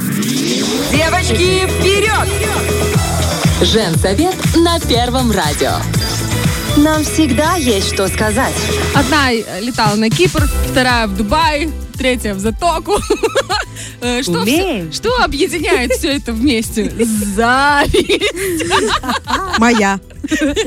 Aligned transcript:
Девочки, 0.00 1.66
вперед! 1.68 2.28
Женсовет 3.62 4.34
на 4.56 4.80
Первом 4.80 5.30
радио. 5.30 5.72
Нам 6.78 7.04
всегда 7.04 7.56
есть 7.56 7.92
что 7.92 8.08
сказать. 8.08 8.54
Одна 8.94 9.30
э, 9.32 9.60
летала 9.60 9.96
на 9.96 10.08
Кипр, 10.08 10.48
вторая 10.70 11.06
в 11.06 11.16
Дубай, 11.16 11.68
третья 11.98 12.34
в 12.34 12.38
Затоку. 12.40 12.98
Э, 14.02 14.22
Что, 14.22 14.40
Умеем. 14.40 14.90
всё- 14.90 15.02
что 15.10 15.22
объединяет 15.24 15.92
все 15.92 16.16
это 16.16 16.32
вместе? 16.32 16.90
Зависть. 17.36 18.32
Моя. 19.58 20.00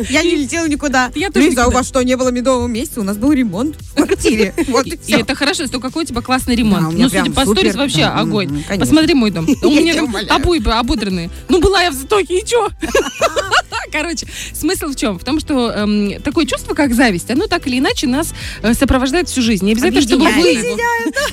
Я 0.09 0.23
не 0.23 0.35
летела 0.35 0.67
никуда. 0.67 1.11
Я 1.15 1.29
тоже 1.29 1.49
Лиза, 1.49 1.67
у 1.67 1.71
вас 1.71 1.87
что, 1.87 2.01
не 2.01 2.15
было 2.15 2.29
медового 2.29 2.67
месяца? 2.67 3.01
У 3.01 3.03
нас 3.03 3.17
был 3.17 3.31
ремонт 3.31 3.75
в 3.81 3.95
квартире. 3.95 4.53
Вот 4.67 4.87
и 4.87 4.91
И 4.91 4.97
все. 4.97 5.19
это 5.19 5.35
хорошо, 5.35 5.67
что 5.67 5.79
какой 5.79 6.03
у 6.03 6.05
тебя 6.05 6.21
классный 6.21 6.55
ремонт. 6.55 6.93
Ну, 6.97 7.09
судя 7.09 7.31
по 7.31 7.45
сторис, 7.45 7.75
вообще 7.75 8.05
огонь. 8.05 8.63
Посмотри 8.79 9.13
мой 9.13 9.31
дом. 9.31 9.47
У 9.63 9.69
меня 9.69 9.95
там 9.95 10.15
обои 10.29 10.61
ободранные. 10.67 11.29
Ну, 11.49 11.59
была 11.59 11.83
я 11.83 11.91
в 11.91 11.93
Затоке, 11.93 12.39
и 12.39 12.45
чё? 12.45 12.69
Короче, 13.91 14.25
смысл 14.53 14.87
в 14.87 14.95
чем? 14.95 15.19
В 15.19 15.23
том, 15.23 15.39
что 15.39 15.69
эм, 15.69 16.19
такое 16.23 16.45
чувство, 16.47 16.73
как 16.73 16.95
зависть, 16.95 17.29
оно 17.29 17.45
так 17.45 17.67
или 17.67 17.77
иначе 17.77 18.07
нас 18.07 18.33
э, 18.63 18.73
сопровождает 18.73 19.29
всю 19.29 19.41
жизнь. 19.43 19.65
Не 19.65 19.73
обязательно, 19.73 20.01
чтобы 20.01 20.25
вы 20.25 20.47
его, 20.47 20.77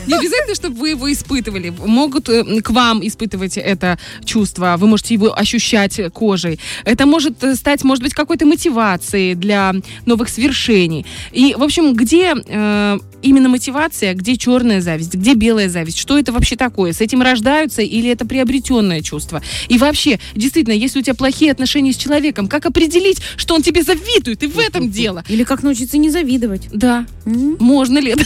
не 0.06 0.14
обязательно, 0.14 0.54
чтобы 0.54 0.76
вы 0.76 0.90
его 0.90 1.10
испытывали. 1.10 1.70
Могут 1.70 2.28
э, 2.28 2.60
к 2.60 2.70
вам 2.70 3.06
испытывать 3.06 3.56
это 3.56 3.98
чувство. 4.26 4.76
Вы 4.78 4.88
можете 4.88 5.14
его 5.14 5.36
ощущать 5.38 6.00
кожей. 6.12 6.60
Это 6.84 7.06
может 7.06 7.42
э, 7.42 7.54
стать, 7.54 7.82
может 7.82 8.02
быть, 8.02 8.12
какой-то 8.20 8.46
мотивацией 8.46 9.34
для 9.34 9.74
новых 10.06 10.28
свершений. 10.28 11.04
И, 11.32 11.54
в 11.58 11.62
общем, 11.62 11.94
где 11.94 12.34
э, 12.34 12.98
именно 13.22 13.48
мотивация, 13.48 14.14
где 14.14 14.36
черная 14.36 14.80
зависть, 14.80 15.14
где 15.14 15.34
белая 15.34 15.68
зависть? 15.68 15.98
Что 15.98 16.18
это 16.18 16.32
вообще 16.32 16.56
такое? 16.56 16.92
С 16.92 17.00
этим 17.00 17.22
рождаются 17.22 17.82
или 17.82 18.10
это 18.10 18.24
приобретенное 18.26 19.02
чувство? 19.02 19.42
И 19.68 19.78
вообще, 19.78 20.18
действительно, 20.34 20.74
если 20.74 21.00
у 21.00 21.02
тебя 21.02 21.14
плохие 21.14 21.52
отношения 21.52 21.92
с 21.92 21.96
человеком, 21.96 22.48
как 22.48 22.66
определить, 22.66 23.20
что 23.36 23.54
он 23.54 23.62
тебе 23.62 23.82
завидует? 23.82 24.42
И 24.42 24.46
в 24.46 24.58
этом 24.58 24.90
дело. 24.90 25.24
Или 25.28 25.44
как 25.44 25.62
научиться 25.62 25.98
не 25.98 26.10
завидовать? 26.10 26.68
Да, 26.72 27.06
М? 27.26 27.56
можно 27.58 27.98
ли 27.98 28.12
это? 28.12 28.24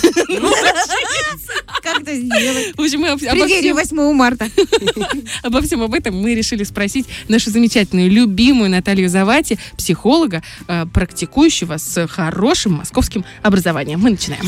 Как 1.82 2.00
это 2.00 2.14
сделать? 2.16 2.74
В 2.76 2.80
общем, 2.80 3.00
мы 3.00 3.08
обо 3.08 3.46
всем, 3.46 3.74
8 3.74 4.12
марта. 4.14 4.48
обо 5.42 5.60
всем 5.60 5.82
об 5.82 5.92
этом 5.92 6.20
мы 6.20 6.34
решили 6.34 6.64
спросить 6.64 7.06
нашу 7.28 7.50
замечательную, 7.50 8.10
любимую 8.10 8.70
Наталью 8.70 9.08
Завати, 9.08 9.58
психолога, 9.76 10.42
э, 10.66 10.86
практикующего 10.92 11.76
с 11.76 12.06
хорошим 12.06 12.72
московским 12.74 13.24
образованием. 13.42 14.00
Мы 14.00 14.10
начинаем. 14.10 14.44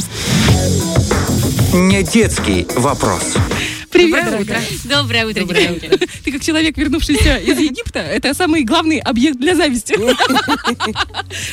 Не 1.72 2.02
детский 2.02 2.66
вопрос. 2.76 3.36
Привет, 3.96 4.24
Доброе 4.26 4.44
дорогая. 4.44 4.62
Доброе 4.84 5.26
утро, 5.26 5.44
девчонки. 5.44 6.08
Ты 6.22 6.32
как 6.32 6.42
человек, 6.42 6.76
вернувшийся 6.76 7.38
из 7.38 7.58
Египта, 7.58 8.00
это 8.00 8.34
самый 8.34 8.62
главный 8.62 8.98
объект 8.98 9.38
для 9.38 9.54
зависти. 9.54 9.96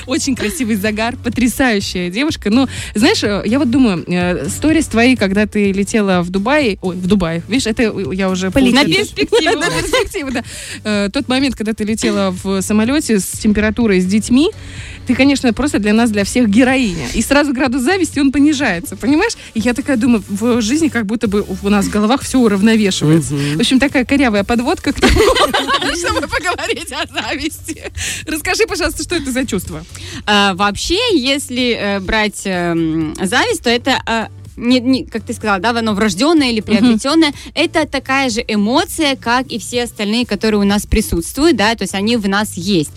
Очень 0.07 0.35
красивый 0.35 0.75
загар, 0.75 1.15
потрясающая 1.15 2.09
девушка. 2.09 2.49
Но, 2.49 2.67
знаешь, 2.95 3.23
э, 3.23 3.43
я 3.45 3.59
вот 3.59 3.71
думаю, 3.71 4.03
э, 4.05 4.49
сторис 4.49 4.87
твои, 4.87 5.15
когда 5.15 5.45
ты 5.45 5.71
летела 5.71 6.21
в 6.21 6.31
Дубае, 6.31 6.77
ой, 6.81 6.95
в 6.97 7.07
Дубае, 7.07 7.43
видишь, 7.47 7.67
это 7.67 7.83
я 8.11 8.29
уже... 8.29 8.47
На 8.47 8.83
перспективу. 8.83 9.59
На 9.59 9.69
перспективу, 9.69 10.31
да. 10.31 10.43
Э, 10.83 11.09
Тот 11.13 11.29
момент, 11.29 11.55
когда 11.55 11.73
ты 11.73 11.85
летела 11.85 12.35
в 12.43 12.61
самолете 12.61 13.19
с 13.19 13.25
температурой, 13.39 14.01
с 14.01 14.05
детьми, 14.05 14.49
ты, 15.07 15.15
конечно, 15.15 15.51
просто 15.53 15.79
для 15.79 15.93
нас, 15.93 16.11
для 16.11 16.23
всех 16.23 16.49
героиня. 16.49 17.07
И 17.13 17.21
сразу 17.21 17.53
градус 17.53 17.83
зависти, 17.83 18.19
он 18.19 18.31
понижается, 18.31 18.95
понимаешь? 18.95 19.33
И 19.53 19.59
я 19.59 19.73
такая 19.73 19.97
думаю, 19.97 20.23
в 20.27 20.61
жизни 20.61 20.89
как 20.89 21.05
будто 21.05 21.27
бы 21.27 21.45
у 21.61 21.69
нас 21.69 21.85
в 21.85 21.89
головах 21.89 22.21
все 22.21 22.32
уравновешивается. 22.39 23.33
В 23.35 23.59
общем, 23.59 23.79
такая 23.79 24.05
корявая 24.05 24.43
подводка 24.43 24.93
к 24.93 24.99
тому, 24.99 25.13
чтобы 25.95 26.27
поговорить 26.27 26.91
о 26.91 27.05
зависти. 27.11 27.91
Расскажи, 28.27 28.65
пожалуйста, 28.67 29.03
что 29.03 29.15
это 29.15 29.31
за 29.31 29.45
чувство? 29.45 29.83
А, 30.25 30.53
Вообще, 30.53 30.99
если 31.17 31.75
э, 31.79 31.99
брать 31.99 32.41
эм, 32.45 33.15
зависть, 33.21 33.63
то 33.63 33.69
это 33.69 34.01
э, 34.05 34.27
не, 34.55 34.79
не- 34.79 35.05
как 35.05 35.23
ты 35.23 35.33
сказала, 35.33 35.59
да, 35.59 35.69
оно 35.71 35.93
врожденное 35.93 36.49
или 36.51 36.61
приобретенное, 36.61 37.33
это 37.55 37.87
такая 37.87 38.29
же 38.29 38.43
эмоция, 38.47 39.15
как 39.15 39.47
и 39.47 39.59
все 39.59 39.83
остальные, 39.83 40.25
которые 40.25 40.61
у 40.61 40.65
нас 40.65 40.85
присутствуют, 40.85 41.57
да, 41.57 41.75
то 41.75 41.83
есть 41.83 41.95
они 41.95 42.17
в 42.17 42.27
нас 42.27 42.53
есть. 42.55 42.91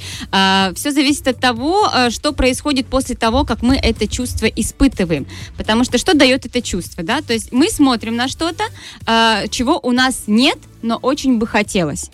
все 0.74 0.90
зависит 0.90 1.28
от 1.28 1.40
того, 1.40 1.88
э, 1.94 2.10
что 2.10 2.32
происходит 2.32 2.86
после 2.86 3.14
того, 3.16 3.44
как 3.44 3.62
мы 3.62 3.76
это 3.76 4.06
чувство 4.06 4.46
испытываем. 4.46 5.26
Потому 5.56 5.84
что 5.84 5.98
что 5.98 6.14
дает 6.14 6.46
это 6.46 6.60
чувство, 6.62 7.02
да, 7.02 7.20
то 7.20 7.32
есть 7.32 7.52
мы 7.52 7.68
смотрим 7.70 8.16
на 8.16 8.28
что-то, 8.28 8.64
э, 9.06 9.48
чего 9.50 9.78
у 9.82 9.92
нас 9.92 10.24
нет, 10.26 10.58
но 10.82 10.96
очень 10.96 11.38
бы 11.38 11.46
хотелось. 11.46 12.10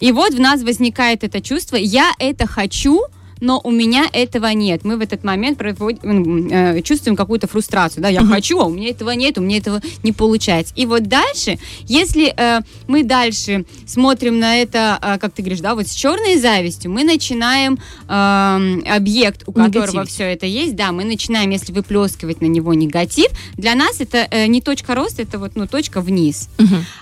И 0.00 0.12
вот 0.12 0.34
в 0.34 0.40
нас 0.40 0.62
возникает 0.62 1.22
это 1.24 1.40
чувство, 1.40 1.76
я 1.76 2.12
это 2.18 2.46
хочу, 2.46 3.02
но 3.40 3.60
у 3.62 3.70
меня 3.70 4.06
этого 4.12 4.46
нет. 4.46 4.84
Мы 4.84 4.96
в 4.96 5.00
этот 5.00 5.24
момент 5.24 5.58
проводим, 5.58 6.48
э, 6.48 6.82
чувствуем 6.82 7.16
какую-то 7.16 7.46
фрустрацию. 7.46 8.02
Да, 8.02 8.08
я 8.08 8.24
хочу, 8.24 8.58
а 8.60 8.66
у 8.66 8.70
меня 8.70 8.90
этого 8.90 9.10
нет, 9.10 9.38
у 9.38 9.40
меня 9.40 9.58
этого 9.58 9.80
не 10.02 10.12
получается. 10.12 10.72
И 10.76 10.86
вот 10.86 11.04
дальше, 11.04 11.58
если 11.84 12.32
э, 12.36 12.60
мы 12.86 13.02
дальше 13.02 13.64
смотрим 13.86 14.38
на 14.38 14.56
это, 14.56 14.98
э, 15.02 15.18
как 15.18 15.32
ты 15.32 15.42
говоришь, 15.42 15.60
да, 15.60 15.74
вот 15.74 15.86
с 15.86 15.94
черной 15.94 16.38
завистью, 16.38 16.90
мы 16.90 17.04
начинаем 17.04 17.78
эм, 18.08 18.84
объект, 18.88 19.42
у 19.46 19.52
которого 19.52 20.04
все 20.04 20.24
это 20.24 20.46
есть, 20.46 20.76
да, 20.76 20.92
мы 20.92 21.04
начинаем, 21.04 21.50
если 21.50 21.72
выплескивать 21.72 22.40
на 22.40 22.46
него 22.46 22.74
негатив, 22.74 23.28
для 23.56 23.74
нас 23.74 24.00
это 24.00 24.26
э, 24.30 24.46
не 24.46 24.60
точка 24.60 24.94
роста, 24.94 25.22
это 25.22 25.38
вот, 25.38 25.52
ну, 25.54 25.66
точка 25.66 26.00
вниз. 26.00 26.48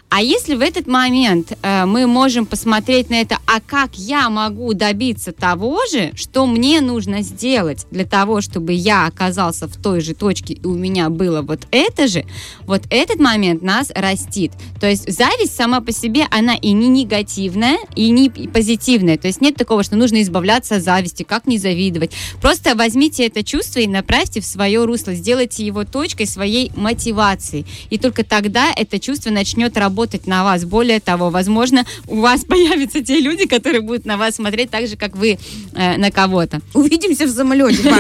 А 0.09 0.23
если 0.23 0.55
в 0.55 0.61
этот 0.61 0.87
момент 0.87 1.59
э, 1.61 1.87
мы 1.87 2.07
можем 2.07 2.47
посмотреть 2.47 3.11
на 3.11 3.21
это, 3.21 3.39
а 3.47 3.61
как 3.61 3.97
я 3.97 4.31
могу 4.31 4.73
добиться 4.73 5.33
того 5.33 5.81
же, 5.91 6.13
что 6.25 6.47
мне 6.47 6.81
нужно 6.81 7.21
сделать 7.21 7.87
для 7.91 8.07
того, 8.07 8.41
чтобы 8.41 8.73
я 8.73 9.07
оказался 9.07 9.69
в 9.69 9.77
той 9.77 10.01
же 10.01 10.15
точке 10.15 10.55
и 10.55 10.67
у 10.67 10.75
меня 10.75 11.11
было 11.11 11.43
вот 11.43 11.67
это 11.71 12.09
же, 12.09 12.25
вот 12.67 12.83
этот 12.89 13.21
момент 13.21 13.63
нас 13.63 13.91
растит. 13.95 14.53
То 14.81 14.89
есть 14.89 15.11
зависть 15.11 15.55
сама 15.55 15.83
по 15.83 15.93
себе, 15.93 16.27
она 16.31 16.55
и 16.55 16.73
не 16.73 16.89
негативная, 16.89 17.77
и 17.95 18.11
не 18.11 18.31
позитивная. 18.31 19.19
То 19.19 19.27
есть 19.27 19.43
нет 19.43 19.57
такого, 19.57 19.83
что 19.83 19.97
нужно 19.97 20.23
избавляться 20.23 20.77
от 20.77 20.83
зависти, 20.83 21.23
как 21.23 21.47
не 21.47 21.59
завидовать. 21.59 22.13
Просто 22.41 22.75
возьмите 22.75 23.27
это 23.27 23.45
чувство 23.45 23.81
и 23.81 23.87
направьте 23.87 24.41
в 24.41 24.47
свое 24.47 24.85
русло, 24.85 25.13
сделайте 25.13 25.67
его 25.67 25.85
точкой 25.85 26.27
своей 26.27 26.73
мотивации. 26.75 27.67
И 27.91 27.99
только 27.99 28.25
тогда 28.25 28.73
это 28.75 28.99
чувство 28.99 29.31
начнет 29.31 29.77
работать 29.77 30.27
на 30.27 30.43
вас. 30.45 30.65
Более 30.65 31.01
того, 31.01 31.29
возможно, 31.29 31.85
у 32.09 32.21
вас 32.21 32.45
появятся 32.49 33.05
те 33.05 33.21
люди, 33.21 33.47
которые 33.47 33.83
будут 33.83 34.07
на 34.07 34.17
вас 34.17 34.37
смотреть 34.37 34.71
так 34.71 34.89
же, 34.89 34.97
как 34.97 35.17
вы 35.17 35.39
э, 35.75 35.97
на 35.99 36.11
кого-то. 36.15 36.61
Увидимся 36.75 37.27
в 37.27 37.31
самолете. 37.31 37.93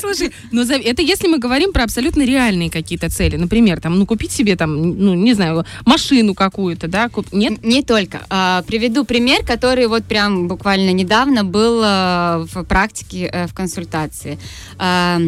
Слушай, 0.00 0.32
зави- 0.52 0.82
это 0.84 1.02
если 1.02 1.28
мы 1.28 1.38
говорим 1.38 1.72
про 1.72 1.84
абсолютно 1.84 2.22
реальные 2.24 2.70
какие-то 2.70 3.08
цели. 3.10 3.36
Например, 3.36 3.80
там, 3.80 3.98
ну, 3.98 4.06
купить 4.06 4.32
себе 4.32 4.56
там, 4.56 4.94
ну, 4.98 5.14
не 5.14 5.34
знаю, 5.34 5.64
машину 5.84 6.34
какую-то, 6.34 6.88
да? 6.88 7.08
куп- 7.08 7.32
Нет? 7.32 7.62
Не 7.64 7.82
только. 7.82 8.20
А, 8.30 8.62
приведу 8.66 9.04
пример, 9.04 9.44
который 9.44 9.86
вот 9.86 10.04
прям 10.04 10.48
буквально 10.48 10.90
недавно 10.92 11.44
был 11.44 11.82
а, 11.84 12.46
в 12.52 12.64
практике, 12.64 13.30
э, 13.32 13.46
в 13.46 13.54
консультации. 13.54 14.38
А, 14.78 15.20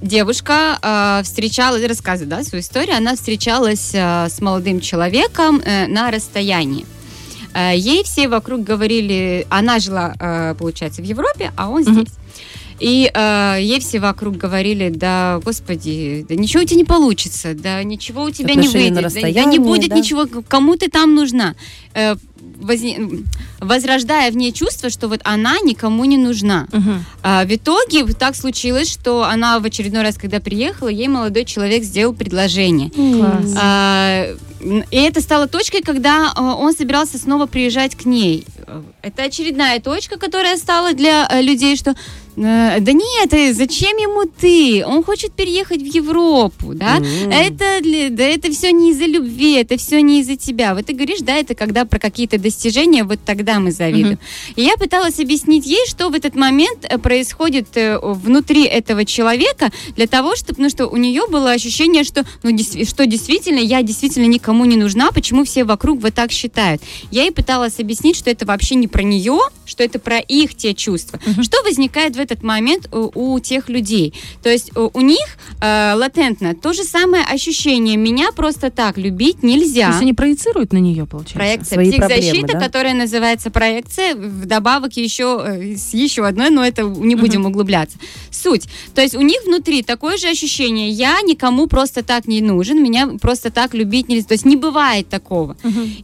Девушка 0.00 0.78
э, 0.80 1.22
встречалась, 1.24 1.84
рассказывает 1.84 2.28
да, 2.28 2.44
свою 2.44 2.62
историю, 2.62 2.96
она 2.96 3.16
встречалась 3.16 3.90
э, 3.92 4.28
с 4.28 4.40
молодым 4.40 4.80
человеком 4.80 5.60
э, 5.64 5.88
на 5.88 6.12
расстоянии. 6.12 6.86
Э, 7.54 7.72
ей 7.76 8.04
все 8.04 8.28
вокруг 8.28 8.62
говорили, 8.62 9.46
она 9.50 9.78
жила, 9.78 10.14
э, 10.18 10.54
получается, 10.58 11.02
в 11.02 11.04
Европе, 11.04 11.52
а 11.56 11.68
он 11.70 11.82
здесь. 11.82 12.08
И 12.80 13.10
э, 13.12 13.56
ей 13.60 13.80
все 13.80 13.98
вокруг 13.98 14.36
говорили, 14.36 14.88
да, 14.94 15.40
господи, 15.44 16.24
да 16.28 16.36
ничего 16.36 16.62
у 16.62 16.66
тебя 16.66 16.76
не 16.76 16.84
получится, 16.84 17.54
да 17.54 17.82
ничего 17.82 18.22
у 18.22 18.30
тебя 18.30 18.54
не 18.54 18.60
Отношения 18.60 18.90
на 18.90 19.08
выйдет, 19.08 19.34
да- 19.34 19.42
да, 19.42 19.50
не 19.50 19.58
будет 19.58 19.90
да. 19.90 19.96
ничего, 19.96 20.26
кому 20.46 20.76
ты 20.76 20.88
там 20.88 21.14
нужна. 21.16 21.56
Э, 21.94 22.14
возне- 22.60 23.24
возрождая 23.60 24.30
в 24.30 24.36
ней 24.36 24.52
чувство, 24.52 24.90
что 24.90 25.08
вот 25.08 25.20
она 25.24 25.58
никому 25.60 26.04
не 26.04 26.16
нужна. 26.16 26.68
Мгм. 26.72 27.04
А, 27.22 27.44
в 27.44 27.54
итоге 27.54 28.04
так 28.14 28.36
случилось, 28.36 28.88
что 28.90 29.24
она 29.24 29.58
в 29.58 29.64
очередной 29.64 30.02
раз, 30.02 30.16
когда 30.16 30.40
приехала, 30.40 30.88
ей 30.88 31.08
молодой 31.08 31.44
человек 31.44 31.82
сделал 31.82 32.14
предложение. 32.14 32.90
Класс. 32.90 33.54
А, 33.60 34.36
и 34.60 34.96
это 34.96 35.20
стало 35.20 35.46
точкой, 35.46 35.82
когда 35.82 36.32
а, 36.34 36.54
он 36.56 36.72
собирался 36.74 37.18
снова 37.18 37.46
приезжать 37.46 37.94
к 37.96 38.04
ней. 38.04 38.44
э, 38.66 38.82
это 39.02 39.22
очередная 39.24 39.80
точка, 39.80 40.18
которая 40.18 40.56
стала 40.56 40.92
для 40.92 41.26
э, 41.30 41.40
людей, 41.42 41.76
что 41.76 41.90
э, 41.92 41.94
да 42.80 42.92
нет, 42.92 43.32
э, 43.32 43.52
зачем 43.54 43.96
ему 43.96 44.24
ты? 44.26 44.84
Он 44.84 45.02
хочет 45.04 45.32
переехать 45.32 45.80
в 45.82 45.86
Европу, 45.86 46.74
да? 46.74 46.98
Это, 47.32 47.80
для- 47.82 48.10
да 48.10 48.24
это 48.24 48.50
все 48.50 48.72
не 48.72 48.90
из-за 48.90 49.06
любви, 49.06 49.54
это 49.54 49.76
все 49.76 50.00
не 50.02 50.20
из-за 50.20 50.36
тебя. 50.36 50.74
Вот 50.74 50.86
ты 50.86 50.92
говоришь, 50.92 51.20
да, 51.20 51.36
это 51.36 51.54
когда 51.54 51.84
про 51.84 51.98
какие-то 51.98 52.38
достижения, 52.38 53.04
вот 53.04 53.20
тогда 53.24 53.58
мы 53.60 53.70
завидуем. 53.72 54.18
И 54.56 54.62
я 54.62 54.76
пыталась 54.76 55.18
объяснить 55.20 55.66
ей, 55.66 55.86
что 55.86 56.08
в 56.10 56.14
этот 56.14 56.34
момент 56.34 56.84
э, 56.88 56.98
происходит 56.98 57.68
э, 57.76 57.98
внутри 58.02 58.64
этого 58.64 59.04
человека 59.04 59.70
для 59.96 60.06
того, 60.06 60.36
чтобы, 60.36 60.62
ну, 60.62 60.68
что 60.68 60.86
у 60.88 60.96
нее 60.96 61.22
было 61.28 61.52
ощущение, 61.52 62.04
что, 62.04 62.24
ну, 62.42 62.56
что 62.84 63.06
действительно 63.06 63.58
я 63.60 63.82
действительно 63.82 64.26
никому 64.48 64.64
не 64.64 64.76
нужна, 64.76 65.12
почему 65.12 65.44
все 65.44 65.64
вокруг 65.64 66.00
вот 66.00 66.14
так 66.14 66.32
считают. 66.32 66.80
Я 67.10 67.24
ей 67.24 67.32
пыталась 67.32 67.78
объяснить, 67.78 68.16
что 68.16 68.30
это 68.30 68.46
вообще 68.46 68.76
не 68.76 68.88
про 68.88 69.02
нее, 69.02 69.38
что 69.66 69.84
это 69.84 69.98
про 69.98 70.18
их 70.20 70.54
те 70.54 70.72
чувства. 70.72 71.20
Что 71.42 71.62
возникает 71.64 72.16
в 72.16 72.18
этот 72.18 72.42
момент 72.42 72.88
у, 72.90 73.34
у 73.34 73.40
тех 73.40 73.68
людей? 73.68 74.14
То 74.42 74.48
есть 74.48 74.74
у, 74.74 74.90
у 74.94 75.00
них 75.02 75.26
э, 75.60 75.92
латентно 75.94 76.54
то 76.54 76.72
же 76.72 76.84
самое 76.84 77.24
ощущение. 77.24 77.98
Меня 77.98 78.32
просто 78.32 78.70
так 78.70 78.96
любить 78.96 79.42
То 79.42 79.46
нельзя. 79.46 79.88
есть 79.88 80.00
они 80.00 80.14
проецируют 80.14 80.72
на 80.72 80.78
нее, 80.78 81.04
получается? 81.04 81.34
Проекция 81.34 81.74
Свои 81.74 81.90
психзащита, 81.90 82.30
проблемы, 82.30 82.52
да? 82.54 82.60
которая 82.60 82.94
называется 82.94 83.50
проекция, 83.50 84.14
вдобавок 84.14 84.96
еще 84.96 85.44
э, 85.44 85.76
с 85.76 85.92
еще 85.92 86.26
одной, 86.26 86.48
но 86.48 86.64
это 86.64 86.82
не 86.84 87.16
будем 87.16 87.44
углубляться. 87.44 87.98
Суть. 88.30 88.66
То 88.94 89.02
есть 89.02 89.14
у 89.14 89.20
них 89.20 89.42
внутри 89.44 89.82
такое 89.82 90.16
же 90.16 90.28
ощущение, 90.28 90.88
я 90.88 91.20
никому 91.20 91.66
просто 91.66 92.02
так 92.02 92.26
не 92.26 92.40
нужен, 92.40 92.82
меня 92.82 93.08
просто 93.20 93.50
так 93.50 93.74
любить 93.74 94.08
нельзя. 94.08 94.26
То 94.26 94.37
есть 94.38 94.46
не 94.46 94.56
бывает 94.56 95.08
такого. 95.08 95.56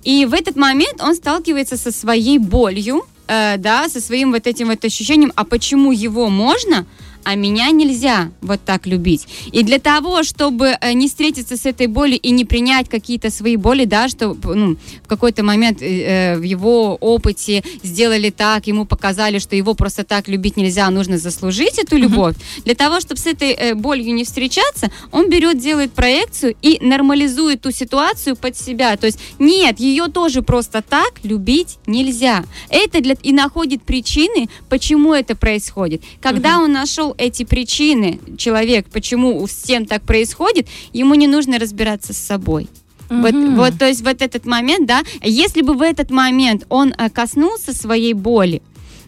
И 0.07 0.27
в 0.27 0.35
этот 0.35 0.57
момент 0.57 1.01
он 1.01 1.15
сталкивается 1.15 1.77
со 1.77 1.91
своей 1.91 2.39
болью, 2.39 3.03
э, 3.29 3.57
да, 3.59 3.89
со 3.89 4.01
своим 4.01 4.33
вот 4.33 4.47
этим 4.47 4.69
вот 4.69 4.85
ощущением, 4.85 5.33
а 5.37 5.45
почему 5.45 5.93
его 5.93 6.29
можно, 6.29 6.85
а 7.25 7.35
меня 7.35 7.71
нельзя 7.71 8.31
вот 8.43 8.61
так 8.65 8.87
любить. 8.87 9.27
И 9.53 9.63
для 9.63 9.79
того, 9.79 10.23
чтобы 10.23 10.77
э, 10.81 10.93
не 10.93 11.09
встретиться 11.09 11.57
с 11.57 11.67
этой 11.67 11.87
болью 11.87 12.19
и 12.19 12.31
не 12.31 12.45
принять 12.45 12.89
какие-то 12.89 13.31
свои 13.31 13.57
боли, 13.57 13.87
да, 13.87 14.09
что 14.09 14.37
ну, 14.45 14.77
в 15.03 15.09
какой-то 15.09 15.43
момент 15.43 15.83
э, 15.83 15.87
э, 15.87 16.37
в 16.37 16.43
его 16.43 16.97
опыте 16.97 17.65
сделали 17.83 18.31
так, 18.31 18.67
ему 18.67 18.85
показали, 18.85 19.39
что 19.39 19.57
его 19.57 19.75
просто 19.75 20.05
так 20.05 20.29
любить 20.29 20.57
нельзя, 20.57 20.87
а 20.87 20.91
нужно 20.91 21.19
заслужить 21.19 21.79
эту 21.79 21.97
любовь. 21.97 22.37
Для 22.65 22.75
того, 22.75 23.01
чтобы 23.01 23.21
с 23.21 23.27
этой 23.27 23.53
э, 23.53 23.75
болью 23.75 24.15
не 24.15 24.25
встречаться, 24.25 24.91
он 25.11 25.31
берет, 25.31 25.59
делает 25.59 25.93
проекцию 25.93 26.55
и 26.63 26.79
нормализует 26.81 27.63
ту 27.63 27.71
ситуацию 27.71 28.37
под 28.37 28.57
себя. 28.57 28.97
То 28.97 29.07
есть 29.07 29.19
нет, 29.39 29.81
ее 29.81 30.09
тоже 30.09 30.43
просто 30.43 30.83
так 30.83 31.13
любить 31.23 31.79
нельзя. 31.87 32.45
Это 32.69 33.01
для 33.01 33.15
и 33.23 33.33
находит 33.33 33.83
причины, 33.83 34.49
почему 34.69 35.15
это 35.15 35.35
происходит. 35.37 36.03
Когда 36.21 36.59
он 36.59 36.73
нашел 36.73 37.14
эти 37.19 37.45
причины, 37.45 38.21
человек, 38.39 38.87
почему 38.91 39.47
с 39.47 39.55
тем 39.55 39.87
так 39.87 40.03
происходит, 40.03 40.69
ему 40.93 41.15
не 41.15 41.27
нужно 41.27 41.59
разбираться 41.59 42.13
с 42.13 42.19
собой. 42.19 42.69
Вот, 43.11 43.33
Мгм. 43.35 43.57
вот, 43.57 43.79
то 43.79 43.87
есть 43.87 44.03
вот 44.03 44.23
этот 44.23 44.47
момент, 44.47 44.87
да, 44.87 45.03
если 45.23 45.61
бы 45.63 45.75
в 45.75 45.83
этот 45.83 46.11
момент 46.11 46.65
он 46.69 46.95
э, 46.97 47.11
коснулся 47.11 47.75
своей 47.75 48.15
боли 48.15 48.63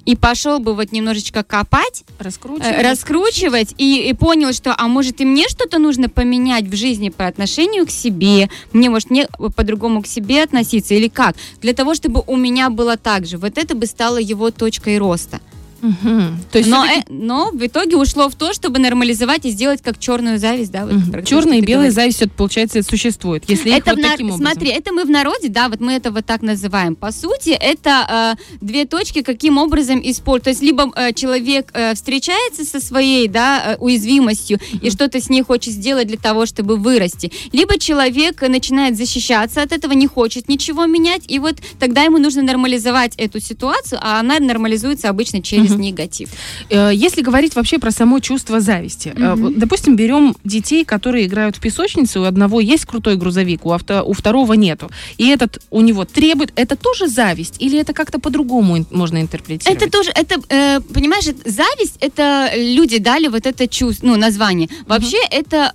и 0.05 0.15
пошел 0.15 0.59
бы 0.59 0.75
вот 0.75 0.93
немножечко 0.93 1.43
копать, 1.43 2.05
э, 2.19 2.83
раскручивать 2.83 3.75
и, 3.79 4.09
и 4.09 4.13
понял, 4.13 4.53
что, 4.53 4.75
а 4.77 4.87
может 4.87 5.21
и 5.21 5.25
мне 5.25 5.49
что-то 5.49 5.79
нужно 5.79 6.09
поменять 6.09 6.67
в 6.67 6.77
жизни 6.77 7.09
по 7.09 7.27
отношению 7.27 7.87
к 7.87 7.91
себе, 7.91 8.49
мне 8.73 8.91
может 8.91 9.11
не 9.11 9.27
по-другому 9.57 10.03
к 10.03 10.07
себе 10.07 10.43
относиться 10.43 10.95
или 10.95 11.09
как, 11.09 11.35
для 11.61 11.73
того, 11.73 11.95
чтобы 11.95 12.23
у 12.27 12.37
меня 12.37 12.71
было 12.71 12.97
так 12.97 13.27
же. 13.27 13.39
Вот 13.39 13.59
это 13.59 13.75
бы 13.75 13.87
стало 13.87 14.19
его 14.19 14.51
точкой 14.51 14.99
роста. 14.99 15.41
Мгм. 15.81 16.39
То 16.51 16.59
есть 16.59 16.71
но, 16.71 16.85
э, 16.85 17.03
но 17.09 17.51
в 17.53 17.65
итоге 17.65 17.97
ушло 17.97 18.29
в 18.29 18.35
то, 18.35 18.53
чтобы 18.53 18.79
нормализовать 18.79 19.45
и 19.45 19.51
сделать 19.51 19.83
как 19.83 19.99
черную 19.99 20.39
зависть, 20.39 20.71
да, 20.71 20.87
вот 20.87 20.95
то, 21.13 21.23
Черная 21.23 21.59
и 21.59 21.61
белая 21.61 21.91
зависть, 21.91 22.23
это, 22.23 22.31
получается, 22.31 22.83
существует. 22.83 23.45
Если 23.49 23.73
Это 23.73 23.91
вот 23.91 23.99
в 23.99 24.03
нар- 24.03 24.11
таким 24.13 24.31
образом. 24.31 24.47
Смотри, 24.47 24.71
это 24.71 24.93
мы 24.93 25.05
в 25.05 25.11
народе, 25.11 25.49
да, 25.49 25.69
вот 25.69 25.81
мы 25.81 25.93
это 25.93 26.11
вот 26.11 26.25
так 26.27 26.43
называем. 26.43 26.95
По 26.97 27.13
сути, 27.13 27.51
это 27.51 28.37
э, 28.39 28.57
две 28.61 28.85
точки, 28.85 29.23
каким 29.23 29.59
образом 29.59 30.01
использовать. 30.03 30.45
То 30.45 30.51
есть 30.51 30.63
либо 30.63 30.91
э, 30.95 31.13
человек 31.13 31.71
э, 31.73 31.95
встречается 31.95 32.65
со 32.65 32.81
своей, 32.81 33.29
да, 33.29 33.75
э, 33.75 33.77
уязвимостью 33.79 34.59
и 34.81 34.91
что-то 34.91 35.21
с 35.21 35.29
ней 35.29 35.43
хочет 35.43 35.75
сделать 35.75 36.09
для 36.09 36.19
того, 36.19 36.47
чтобы 36.47 36.77
вырасти, 36.77 37.33
либо 37.53 37.79
человек 37.79 38.43
начинает 38.43 38.97
защищаться 38.97 39.63
от 39.63 39.73
этого, 39.73 39.93
не 39.93 40.07
хочет 40.07 40.49
ничего 40.49 40.87
менять, 40.87 41.23
и 41.29 41.39
вот 41.39 41.57
тогда 41.79 42.03
ему 42.03 42.19
нужно 42.19 42.43
нормализовать 42.43 43.15
эту 43.17 43.41
ситуацию, 43.41 43.99
а 44.03 44.21
она 44.21 44.39
нормализуется 44.39 45.09
обычно 45.09 45.43
через 45.43 45.76
Мгм. 45.77 45.83
негатив. 45.85 46.29
Э, 46.71 46.91
Если 47.07 47.23
говорить 47.23 47.55
вообще 47.57 47.79
про 47.79 47.91
само 47.91 48.21
чувство 48.21 48.61
зависти, 48.61 49.13
э, 49.17 49.37
допустим, 49.57 49.97
берем 49.97 50.35
детей, 50.45 50.85
которые 50.85 51.27
играют 51.27 51.57
в 51.57 51.61
песочнице, 51.61 52.21
у 52.21 52.25
одного 52.25 52.61
есть 52.61 52.85
крутой 52.85 53.17
грузовик, 53.17 53.67
у, 53.67 53.71
авто- 53.73 54.03
у 54.03 54.13
второго 54.13 54.55
нету, 54.55 54.91
и 55.19 55.29
этот 55.29 55.59
у 55.71 55.81
него 55.81 56.05
требует, 56.05 56.53
это 56.57 56.77
тоже 56.77 57.09
зависть, 57.09 57.57
или 57.63 57.79
это 57.79 57.93
как-то 57.93 58.19
по-другому 58.19 58.85
можно 58.91 59.19
интерпретировать? 59.21 59.83
Это 59.83 59.91
тоже, 59.91 60.11
это, 60.15 60.35
э, 60.49 60.81
понимаешь, 60.95 61.27
это- 61.27 61.51
зависть, 61.51 61.97
это 62.01 62.51
люди 62.57 62.99
дали 62.99 63.29
вот 63.29 63.47
это 63.47 63.67
чувство, 63.69 64.07
ну, 64.07 64.17
название. 64.17 64.69
Вообще, 64.87 65.19
это 65.31 65.71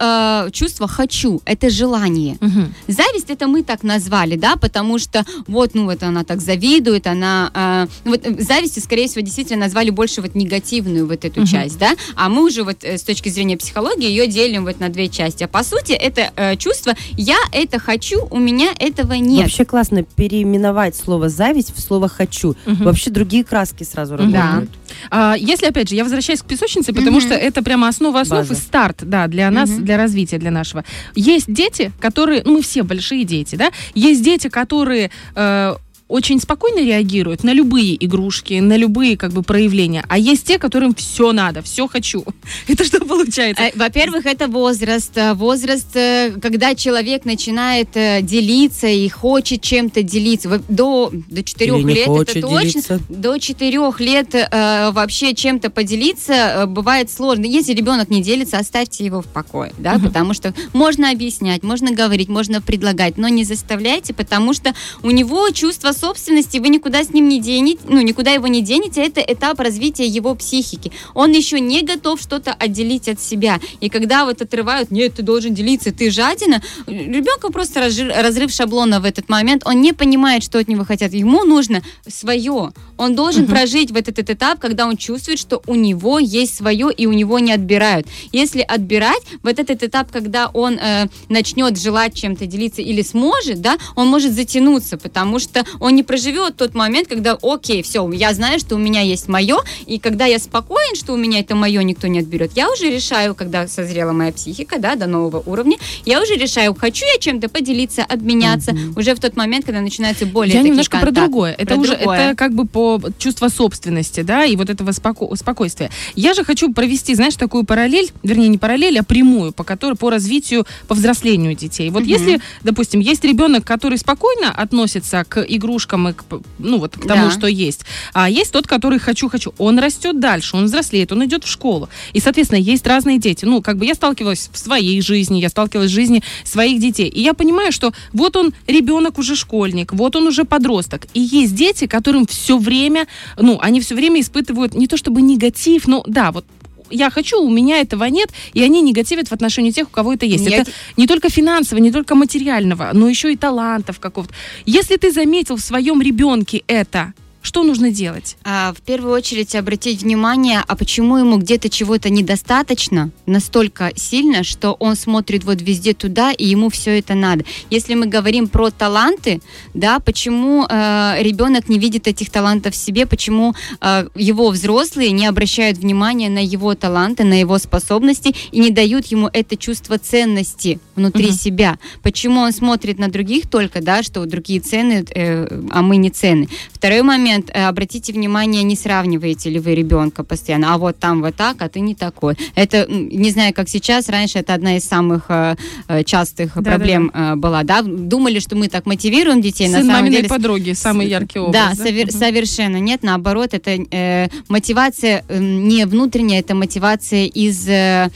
э, 0.47 0.51
чувство 0.51 0.87
«хочу», 0.87 1.41
это 1.45 1.69
желание. 1.69 2.37
Мгм. 2.41 2.73
Зависть 2.87 3.29
это 3.29 3.47
мы 3.47 3.63
так 3.63 3.83
назвали, 3.83 4.35
да, 4.35 4.55
потому 4.55 4.99
что 4.99 5.25
вот, 5.47 5.75
ну, 5.75 5.85
вот 5.85 6.03
она 6.03 6.23
так 6.23 6.41
завидует, 6.41 7.07
она... 7.07 7.51
э, 7.53 7.87
ну, 8.05 8.11
вот 8.11 8.41
зависти, 8.41 8.79
скорее 8.79 9.07
всего, 9.07 9.21
действительно 9.21 9.59
назвали 9.61 9.80
больше 9.89 10.21
вот 10.21 10.35
негативную 10.35 11.07
вот 11.07 11.25
эту 11.25 11.41
Мгм. 11.41 11.47
часть, 11.49 11.77
да, 11.79 11.95
а 12.15 12.29
мы 12.29 12.45
уже 12.45 12.63
вот 12.63 12.83
э, 12.83 12.97
с 12.97 13.03
точки 13.03 13.29
зрения 13.29 13.57
психологии 13.57 14.07
ее 14.07 14.27
делим 14.27 14.65
вот 14.65 14.79
на 14.79 14.89
две 14.89 15.07
части. 15.09 15.43
А 15.43 15.47
по 15.47 15.63
сути, 15.63 15.93
это 15.93 16.31
э, 16.35 16.55
чувство 16.57 16.93
«я 17.17 17.37
это 17.51 17.79
хочу, 17.79 18.27
у 18.29 18.37
меня 18.39 18.69
этого 18.79 19.13
нет». 19.13 19.41
Вообще 19.43 19.65
классно 19.65 20.03
переименовать 20.03 20.95
слово 20.95 21.29
зависть 21.29 21.73
в 21.75 21.81
слово 21.81 22.07
хочу. 22.07 22.55
Мгм. 22.65 22.83
Вообще 22.85 23.09
другие 23.09 23.43
краски 23.43 23.83
сразу 23.83 24.17
Да. 24.17 24.23
работают. 24.23 24.69
А, 25.09 25.35
если, 25.37 25.65
опять 25.67 25.89
же, 25.89 25.95
я 25.95 26.03
возвращаюсь 26.03 26.41
к 26.41 26.45
песочнице, 26.45 26.93
потому 26.93 27.17
Мгм. 27.17 27.21
что 27.27 27.33
это 27.33 27.63
прямо 27.63 27.87
основа 27.87 28.21
основ 28.21 28.39
База. 28.47 28.53
и 28.53 28.55
старт, 28.57 28.97
да, 29.01 29.27
для 29.27 29.49
нас, 29.49 29.69
Мгм. 29.69 29.85
для 29.85 29.97
развития, 29.97 30.37
для 30.37 30.51
нашего. 30.51 30.83
Есть 31.15 31.51
дети, 31.51 31.91
которые, 31.99 32.41
ну, 32.45 32.53
мы 32.53 32.61
все 32.61 32.83
большие 32.83 33.23
дети, 33.23 33.55
да, 33.55 33.71
есть 33.95 34.23
дети, 34.23 34.49
которые 34.49 35.09
э, 35.35 35.75
очень 36.11 36.39
спокойно 36.39 36.79
реагируют 36.79 37.43
на 37.43 37.53
любые 37.53 38.03
игрушки, 38.05 38.55
на 38.59 38.75
любые 38.77 39.17
как 39.17 39.31
бы 39.31 39.43
проявления, 39.43 40.03
а 40.09 40.17
есть 40.17 40.45
те, 40.45 40.59
которым 40.59 40.93
все 40.93 41.31
надо, 41.31 41.61
все 41.61 41.87
хочу. 41.87 42.25
Это 42.67 42.83
что 42.83 42.99
получается? 43.05 43.63
Э, 43.63 43.71
Во-первых, 43.75 44.25
это 44.25 44.47
возраст. 44.47 45.17
Э, 45.17 45.33
Возраст, 45.33 45.95
э, 45.95 46.31
когда 46.41 46.75
человек 46.75 47.25
начинает 47.25 47.95
э, 47.95 48.21
делиться 48.21 48.87
и 48.87 49.07
хочет 49.09 49.61
чем-то 49.61 50.03
делиться. 50.03 50.61
До, 50.67 51.11
до 51.11 51.43
4 51.43 51.71
Или 51.77 51.83
не 51.83 51.93
лет 51.93 52.07
хочет 52.07 52.37
это 52.37 52.47
точно. 52.47 52.59
делиться. 52.59 52.99
До 53.09 53.37
4 53.37 53.79
лет 53.99 54.35
э, 54.35 54.91
вообще 54.91 55.33
чем-то 55.33 55.69
поделиться 55.69 56.33
э, 56.33 56.65
бывает 56.65 57.09
сложно. 57.09 57.45
Если 57.45 57.73
ребенок 57.73 58.09
не 58.09 58.21
делится, 58.21 58.57
оставьте 58.57 59.05
его 59.05 59.21
в 59.21 59.27
покое. 59.27 59.73
Да? 59.77 59.93
Мгм. 59.93 60.07
Потому 60.07 60.33
что 60.33 60.53
можно 60.73 61.09
объяснять, 61.11 61.63
можно 61.63 61.91
говорить, 61.91 62.27
можно 62.29 62.61
предлагать, 62.61 63.17
но 63.17 63.29
не 63.29 63.43
заставляйте, 63.43 64.13
потому 64.13 64.53
что 64.53 64.73
у 65.03 65.11
него 65.11 65.49
чувство 65.51 65.91
собственности, 66.01 66.57
вы 66.57 66.69
никуда 66.69 67.03
с 67.03 67.09
ним 67.11 67.29
не 67.29 67.39
денете, 67.39 67.81
ну, 67.87 68.01
никуда 68.01 68.31
его 68.31 68.47
не 68.47 68.61
денете, 68.61 69.01
это 69.05 69.21
этап 69.21 69.59
развития 69.59 70.05
его 70.05 70.33
психики. 70.35 70.91
Он 71.13 71.31
еще 71.31 71.59
не 71.59 71.81
готов 71.83 72.19
что-то 72.19 72.53
отделить 72.53 73.07
от 73.07 73.21
себя. 73.21 73.59
И 73.81 73.89
когда 73.89 74.25
вот 74.25 74.41
отрывают, 74.41 74.91
нет, 74.91 75.13
ты 75.15 75.21
должен 75.21 75.53
делиться, 75.53 75.91
ты 75.91 76.09
жадина, 76.09 76.61
ребенка 76.87 77.51
просто 77.51 77.81
разрыв 77.81 78.51
шаблона 78.51 78.99
в 78.99 79.05
этот 79.05 79.29
момент, 79.29 79.61
он 79.65 79.81
не 79.81 79.93
понимает, 79.93 80.43
что 80.43 80.59
от 80.59 80.67
него 80.67 80.83
хотят. 80.85 81.13
Ему 81.13 81.43
нужно 81.43 81.81
свое. 82.07 82.71
Он 82.97 83.15
должен 83.15 83.43
Мгм. 83.43 83.51
прожить 83.51 83.91
вот 83.91 84.07
этот 84.07 84.29
этап, 84.29 84.59
когда 84.59 84.85
он 84.87 84.97
чувствует, 84.97 85.39
что 85.39 85.61
у 85.67 85.75
него 85.75 86.19
есть 86.19 86.55
свое 86.55 86.91
и 86.91 87.05
у 87.05 87.13
него 87.13 87.39
не 87.39 87.51
отбирают. 87.53 88.07
Если 88.31 88.61
отбирать, 88.61 89.21
вот 89.43 89.59
этот 89.59 89.83
этап, 89.83 90.11
когда 90.11 90.47
он 90.53 90.79
э, 90.79 91.07
начнет 91.29 91.79
желать 91.79 92.13
чем-то 92.15 92.45
делиться 92.45 92.81
или 92.81 93.01
сможет, 93.03 93.61
да, 93.61 93.77
он 93.95 94.07
может 94.07 94.33
затянуться, 94.33 94.97
потому 94.97 95.39
что 95.39 95.63
он 95.79 95.90
не 95.91 96.03
проживет 96.03 96.55
тот 96.57 96.73
момент, 96.73 97.07
когда, 97.07 97.37
окей, 97.41 97.83
все, 97.83 98.09
я 98.11 98.33
знаю, 98.33 98.59
что 98.59 98.75
у 98.75 98.77
меня 98.79 99.01
есть 99.01 99.27
мое, 99.27 99.57
и 99.85 99.99
когда 99.99 100.25
я 100.25 100.39
спокоен, 100.39 100.95
что 100.95 101.13
у 101.13 101.17
меня 101.17 101.39
это 101.39 101.55
мое 101.55 101.81
никто 101.83 102.07
не 102.07 102.19
отберет, 102.19 102.51
я 102.55 102.69
уже 102.71 102.89
решаю, 102.89 103.35
когда 103.35 103.67
созрела 103.67 104.11
моя 104.11 104.31
психика, 104.31 104.79
да, 104.79 104.95
до 104.95 105.07
нового 105.07 105.41
уровня, 105.45 105.77
я 106.05 106.21
уже 106.21 106.35
решаю, 106.35 106.73
хочу 106.75 107.05
я 107.05 107.19
чем-то 107.19 107.49
поделиться, 107.49 108.03
обменяться, 108.03 108.75
уже 108.95 109.15
в 109.15 109.19
тот 109.19 109.35
момент, 109.35 109.65
когда 109.65 109.81
начинаются 109.81 110.25
более 110.25 110.55
Я 110.55 110.61
немножко 110.61 110.97
про 110.97 111.07
контакты. 111.07 111.21
другое. 111.29 111.51
Это 111.57 111.65
Про 111.73 111.75
уже 111.81 111.95
другое. 111.97 112.19
это 112.19 112.35
как 112.37 112.53
бы 112.53 112.65
по 112.67 113.01
чувство 113.17 113.49
собственности, 113.49 114.21
да, 114.21 114.45
и 114.45 114.55
вот 114.55 114.69
этого 114.69 114.91
споко- 114.91 115.35
спокойствия. 115.35 115.89
Я 116.15 116.33
же 116.33 116.43
хочу 116.43 116.71
провести, 116.73 117.15
знаешь, 117.15 117.35
такую 117.35 117.63
параллель, 117.63 118.11
вернее, 118.23 118.47
не 118.47 118.57
параллель, 118.57 118.99
а 118.99 119.03
прямую, 119.03 119.51
по 119.51 119.63
которой 119.63 119.95
по 119.95 120.09
развитию, 120.09 120.65
по 120.87 120.95
взрослению 120.95 121.55
детей. 121.55 121.89
Вот 121.89 122.01
Мгм. 122.03 122.09
если, 122.09 122.41
допустим, 122.63 122.99
есть 122.99 123.23
ребенок, 123.23 123.65
который 123.65 123.97
спокойно 123.97 124.51
относится 124.51 125.23
к 125.27 125.41
игрушкам 125.47 125.70
игрушкам 125.71 126.09
и 126.09 126.13
к, 126.13 126.23
ну 126.59 126.79
вот 126.79 126.97
к 126.97 127.07
тому, 127.07 127.25
Да. 127.25 127.31
что 127.31 127.47
есть. 127.47 127.81
А 128.13 128.29
есть 128.29 128.51
тот, 128.51 128.67
который 128.67 128.99
хочу-хочу. 128.99 129.53
Он 129.57 129.79
растет 129.79 130.19
дальше, 130.19 130.57
он 130.57 130.65
взрослеет, 130.65 131.11
он 131.11 131.23
идет 131.25 131.43
в 131.43 131.47
школу. 131.47 131.89
И, 132.13 132.19
соответственно, 132.19 132.59
есть 132.59 132.85
разные 132.85 133.17
дети. 133.19 133.45
Ну, 133.45 133.61
как 133.61 133.77
бы 133.77 133.85
я 133.85 133.95
сталкивалась 133.95 134.49
в 134.51 134.57
своей 134.57 135.01
жизни, 135.01 135.39
я 135.39 135.49
сталкивалась 135.49 135.91
в 135.91 135.93
жизни 135.93 136.23
своих 136.43 136.79
детей. 136.79 137.07
И 137.07 137.21
я 137.21 137.33
понимаю, 137.33 137.71
что 137.71 137.93
вот 138.13 138.35
он 138.35 138.53
ребенок 138.67 139.17
уже 139.17 139.35
школьник, 139.35 139.93
вот 139.93 140.15
он 140.15 140.27
уже 140.27 140.43
подросток. 140.43 141.07
И 141.13 141.21
есть 141.21 141.55
дети, 141.55 141.87
которым 141.87 142.25
все 142.25 142.57
время, 142.57 143.07
ну, 143.37 143.59
они 143.61 143.79
все 143.79 143.95
время 143.95 144.19
испытывают 144.21 144.73
не 144.73 144.87
то 144.87 144.97
чтобы 144.97 145.21
негатив, 145.21 145.87
но 145.87 146.03
да, 146.07 146.31
вот 146.31 146.45
я 146.91 147.09
хочу, 147.09 147.41
у 147.41 147.49
меня 147.49 147.81
этого 147.81 148.05
нет, 148.05 148.29
и 148.53 148.63
они 148.63 148.81
негативят 148.81 149.29
в 149.29 149.31
отношении 149.31 149.71
тех, 149.71 149.87
у 149.87 149.91
кого 149.91 150.13
это 150.13 150.25
есть. 150.25 150.45
Я 150.45 150.57
это 150.57 150.71
не 150.97 151.07
только 151.07 151.29
финансово, 151.29 151.79
не 151.79 151.91
только 151.91 152.15
материального, 152.15 152.91
но 152.93 153.09
еще 153.09 153.31
и 153.31 153.37
талантов 153.37 153.99
какого-то. 153.99 154.33
Если 154.65 154.97
ты 154.97 155.11
заметил 155.11 155.55
в 155.55 155.61
своем 155.61 156.01
ребенке 156.01 156.63
это, 156.67 157.13
что 157.41 157.63
нужно 157.63 157.91
делать? 157.91 158.37
А, 158.43 158.73
в 158.73 158.81
первую 158.81 159.13
очередь 159.13 159.55
обратить 159.55 160.03
внимание, 160.03 160.63
а 160.67 160.75
почему 160.75 161.17
ему 161.17 161.37
где-то 161.37 161.69
чего-то 161.69 162.09
недостаточно 162.09 163.09
настолько 163.25 163.91
сильно, 163.95 164.43
что 164.43 164.73
он 164.73 164.95
смотрит 164.95 165.43
вот 165.43 165.61
везде 165.61 165.93
туда, 165.93 166.31
и 166.31 166.45
ему 166.45 166.69
все 166.69 166.99
это 166.99 167.15
надо. 167.15 167.43
Если 167.69 167.95
мы 167.95 168.05
говорим 168.05 168.47
про 168.47 168.69
таланты, 168.69 169.41
да, 169.73 169.99
почему 169.99 170.65
э, 170.69 171.15
ребенок 171.19 171.67
не 171.67 171.79
видит 171.79 172.07
этих 172.07 172.29
талантов 172.29 172.73
в 172.73 172.77
себе, 172.77 173.05
почему 173.05 173.55
э, 173.79 174.07
его 174.15 174.49
взрослые 174.49 175.11
не 175.11 175.25
обращают 175.25 175.77
внимания 175.79 176.29
на 176.29 176.43
его 176.43 176.75
таланты, 176.75 177.23
на 177.23 177.39
его 177.39 177.57
способности 177.57 178.35
и 178.51 178.59
не 178.59 178.69
дают 178.69 179.07
ему 179.07 179.29
это 179.33 179.57
чувство 179.57 179.97
ценности 179.97 180.79
внутри 180.95 181.27
Мгм. 181.27 181.33
себя. 181.33 181.79
Почему 182.03 182.41
он 182.41 182.51
смотрит 182.51 182.99
на 182.99 183.07
других 183.07 183.49
только, 183.49 183.81
да, 183.81 184.03
что 184.03 184.25
другие 184.25 184.59
цены, 184.59 185.05
э, 185.15 185.61
а 185.71 185.81
мы 185.81 185.97
не 185.97 186.11
цены. 186.11 186.47
Второй 186.71 187.01
момент, 187.01 187.30
э, 187.39 187.65
обратите 187.65 188.13
внимание, 188.13 188.63
не 188.63 188.75
сравниваете 188.75 189.49
ли 189.49 189.59
вы 189.59 189.75
ребенка 189.75 190.23
постоянно, 190.23 190.73
а 190.73 190.77
вот 190.77 190.97
там 190.97 191.21
вот 191.21 191.35
так, 191.35 191.61
а 191.61 191.69
ты 191.69 191.79
не 191.79 191.95
такой. 191.95 192.35
Это, 192.55 192.85
не 192.89 193.31
знаю, 193.31 193.53
как 193.53 193.69
сейчас, 193.69 194.09
раньше 194.09 194.39
это 194.39 194.53
одна 194.53 194.77
из 194.77 194.83
самых 194.85 195.25
э, 195.29 195.55
э, 195.87 196.03
частых 196.03 196.53
Да-да-да. 196.55 196.75
проблем 196.75 197.11
э, 197.13 197.35
была, 197.35 197.63
да, 197.63 197.81
думали, 197.81 198.39
что 198.39 198.55
мы 198.55 198.67
так 198.67 198.85
мотивируем 198.85 199.41
детей, 199.41 199.67
на 199.67 199.77
Сын 199.77 199.87
самом 199.87 200.01
маминой 200.01 200.17
деле... 200.17 200.29
подруги, 200.29 200.71
самый 200.73 201.07
яркий 201.07 201.39
образ. 201.39 201.53
Да, 201.53 201.83
совер- 201.83 202.11
совершенно 202.11 202.77
нет. 202.77 203.03
Наоборот, 203.03 203.53
это 203.53 203.71
э, 203.71 204.29
мотивация 204.47 205.23
не 205.29 205.85
внутренняя, 205.85 206.39
это 206.39 206.55
мотивация 206.55 207.25
из 207.25 207.67
э, 207.67 208.09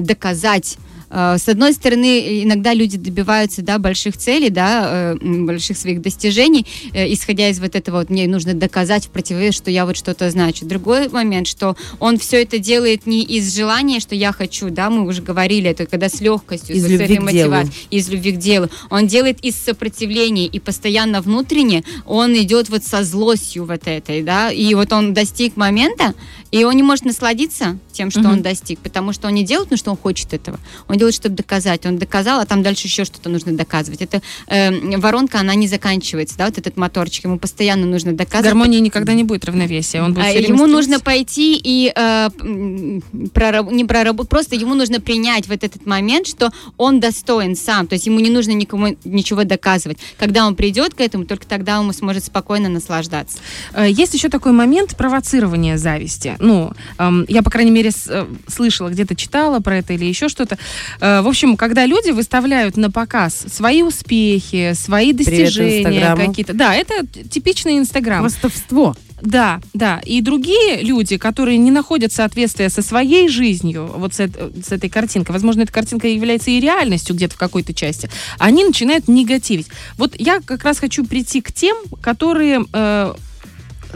доказать. 0.00 0.78
Э, 1.10 1.36
С 1.38 1.48
одной 1.48 1.72
стороны, 1.72 2.42
иногда 2.42 2.74
люди 2.74 2.98
добиваются 2.98 3.62
да, 3.62 3.78
больших 3.78 4.16
целей, 4.16 4.50
да, 4.50 5.14
э, 5.14 5.16
больших 5.20 5.76
своих 5.78 6.02
достижений, 6.02 6.66
э, 6.92 7.12
исходя 7.12 7.48
из 7.48 7.60
вот 7.60 7.74
этого, 7.74 7.98
вот, 7.98 8.10
мне 8.10 8.28
нужно 8.28 8.54
доказать 8.54 9.06
в 9.06 9.10
противовес, 9.10 9.54
что 9.54 9.70
я 9.70 9.86
вот 9.86 9.96
что-то 9.96 10.30
значу. 10.30 10.66
Другой 10.66 11.08
момент, 11.08 11.46
что 11.46 11.76
он 11.98 12.18
все 12.18 12.42
это 12.42 12.58
делает 12.58 13.06
не 13.06 13.22
из 13.22 13.54
желания, 13.54 14.00
что 14.00 14.14
я 14.14 14.32
хочу, 14.32 14.70
да, 14.70 14.90
мы 14.90 15.06
уже 15.06 15.22
говорили, 15.22 15.70
это 15.70 15.86
когда 15.86 16.08
с 16.08 16.20
легкостью, 16.20 16.76
Из 16.76 16.86
с 16.86 16.90
этой 16.90 17.18
мотивацией, 17.18 17.86
из 17.90 18.08
любви 18.08 18.32
к 18.32 18.38
делу. 18.38 18.68
Он 18.90 19.06
делает 19.06 19.44
из 19.44 19.56
сопротивления 19.56 20.46
и 20.46 20.58
постоянно 20.58 21.20
внутренне 21.20 21.84
он 22.06 22.36
идет 22.36 22.68
вот 22.68 22.84
со 22.84 23.02
злостью 23.04 23.64
вот 23.64 23.86
этой, 23.86 24.22
да, 24.22 24.50
и 24.50 24.74
вот 24.74 24.92
он 24.92 25.14
достиг 25.14 25.56
момента, 25.56 26.14
и 26.50 26.64
он 26.64 26.74
не 26.76 26.82
может 26.82 27.04
насладиться 27.04 27.78
тем, 27.92 28.10
что 28.10 28.20
Мгм. 28.20 28.30
он 28.32 28.42
достиг, 28.42 28.78
потому 28.78 29.12
что 29.12 29.26
он 29.28 29.34
не 29.34 29.44
делает, 29.44 29.66
потому 29.68 29.78
что 29.78 29.90
он 29.90 29.96
хочет 29.96 30.32
этого. 30.32 30.58
Он 30.88 30.96
делает, 30.96 31.14
чтобы 31.14 31.34
доказать. 31.36 31.84
Он 31.86 31.98
доказал, 31.98 32.40
а 32.40 32.46
там 32.46 32.62
дальше 32.62 32.86
еще 32.86 33.04
что-то 33.04 33.28
нужно 33.28 33.52
доказывать. 33.52 34.00
Это 34.02 34.22
э, 34.46 34.96
воронка, 34.98 35.40
она 35.40 35.54
не 35.54 35.66
заканчивается, 35.68 36.36
да, 36.38 36.46
вот 36.46 36.58
этот 36.58 36.76
моторчик, 36.76 37.24
ему 37.24 37.38
постоянно 37.38 37.86
нужно 37.86 38.12
доказывать. 38.12 38.44
гармонии 38.54 38.78
никогда 38.80 39.14
не 39.14 39.24
будет 39.24 39.44
равновесия. 39.44 40.02
Он 40.02 40.14
будет 40.14 40.24
А 40.24 40.28
Ему 40.30 40.40
стремиться- 40.58 40.66
нужно 40.66 41.00
пойти 41.00 41.60
и 41.62 41.92
э, 41.94 42.28
прораб- 43.34 43.72
не 43.72 43.84
проработать, 43.84 44.30
просто 44.30 44.54
ему 44.56 44.74
нужно 44.74 45.00
принять 45.00 45.48
вот 45.48 45.64
этот 45.64 45.86
момент, 45.86 46.26
что 46.26 46.50
он 46.76 47.00
достоин 47.00 47.56
сам, 47.56 47.86
то 47.86 47.94
есть 47.94 48.06
ему 48.06 48.20
не 48.20 48.30
нужно 48.30 48.52
никому 48.52 48.96
ничего 49.04 49.44
доказывать. 49.44 49.98
Когда 50.18 50.46
он 50.46 50.56
придет 50.56 50.94
к 50.94 51.00
этому, 51.00 51.24
только 51.24 51.46
тогда 51.46 51.80
он 51.80 51.92
сможет 51.92 52.24
спокойно 52.24 52.68
наслаждаться. 52.68 53.38
Э, 53.74 53.86
Есть 53.90 54.14
еще 54.14 54.28
такой 54.28 54.52
момент 54.52 54.96
провоцирования 54.96 55.76
зависти. 55.76 56.36
Ну, 56.38 56.72
я, 57.28 57.42
по 57.42 57.50
крайней 57.50 57.70
мере, 57.70 57.90
э, 58.08 58.26
слышала, 58.46 58.88
где-то 58.88 59.14
читала 59.14 59.60
про 59.60 59.78
это 59.78 59.92
или 59.92 60.04
еще 60.04 60.28
что-то. 60.28 60.58
Э, 61.00 61.20
в 61.20 61.28
общем, 61.28 61.56
когда 61.56 61.86
люди 61.86 62.10
выставляют 62.10 62.76
на 62.76 62.90
показ 62.90 63.44
свои 63.52 63.82
успехи, 63.82 64.72
свои 64.74 65.12
достижения 65.12 66.14
какие-то. 66.16 66.54
Да, 66.54 66.74
это 66.74 67.06
типичный 67.06 67.78
Инстаграм. 67.78 68.20
Хвастовство. 68.20 68.94
Да, 69.20 69.60
да. 69.74 70.00
И 70.04 70.20
другие 70.20 70.82
люди, 70.82 71.16
которые 71.16 71.58
не 71.58 71.70
находят 71.70 72.12
соответствия 72.12 72.68
со 72.68 72.82
своей 72.82 73.28
жизнью, 73.28 73.90
вот 73.96 74.14
с, 74.14 74.20
с 74.20 74.72
этой 74.72 74.88
картинкой, 74.88 75.32
возможно, 75.32 75.62
эта 75.62 75.72
картинка 75.72 76.06
является 76.06 76.50
и 76.50 76.60
реальностью 76.60 77.16
где-то 77.16 77.34
в 77.34 77.38
какой-то 77.38 77.74
части, 77.74 78.08
они 78.38 78.64
начинают 78.64 79.08
негативить. 79.08 79.66
Вот 79.96 80.14
я 80.18 80.40
как 80.40 80.64
раз 80.64 80.78
хочу 80.78 81.04
прийти 81.04 81.40
к 81.40 81.52
тем, 81.52 81.76
которые 82.00 82.64
э, 82.72 83.14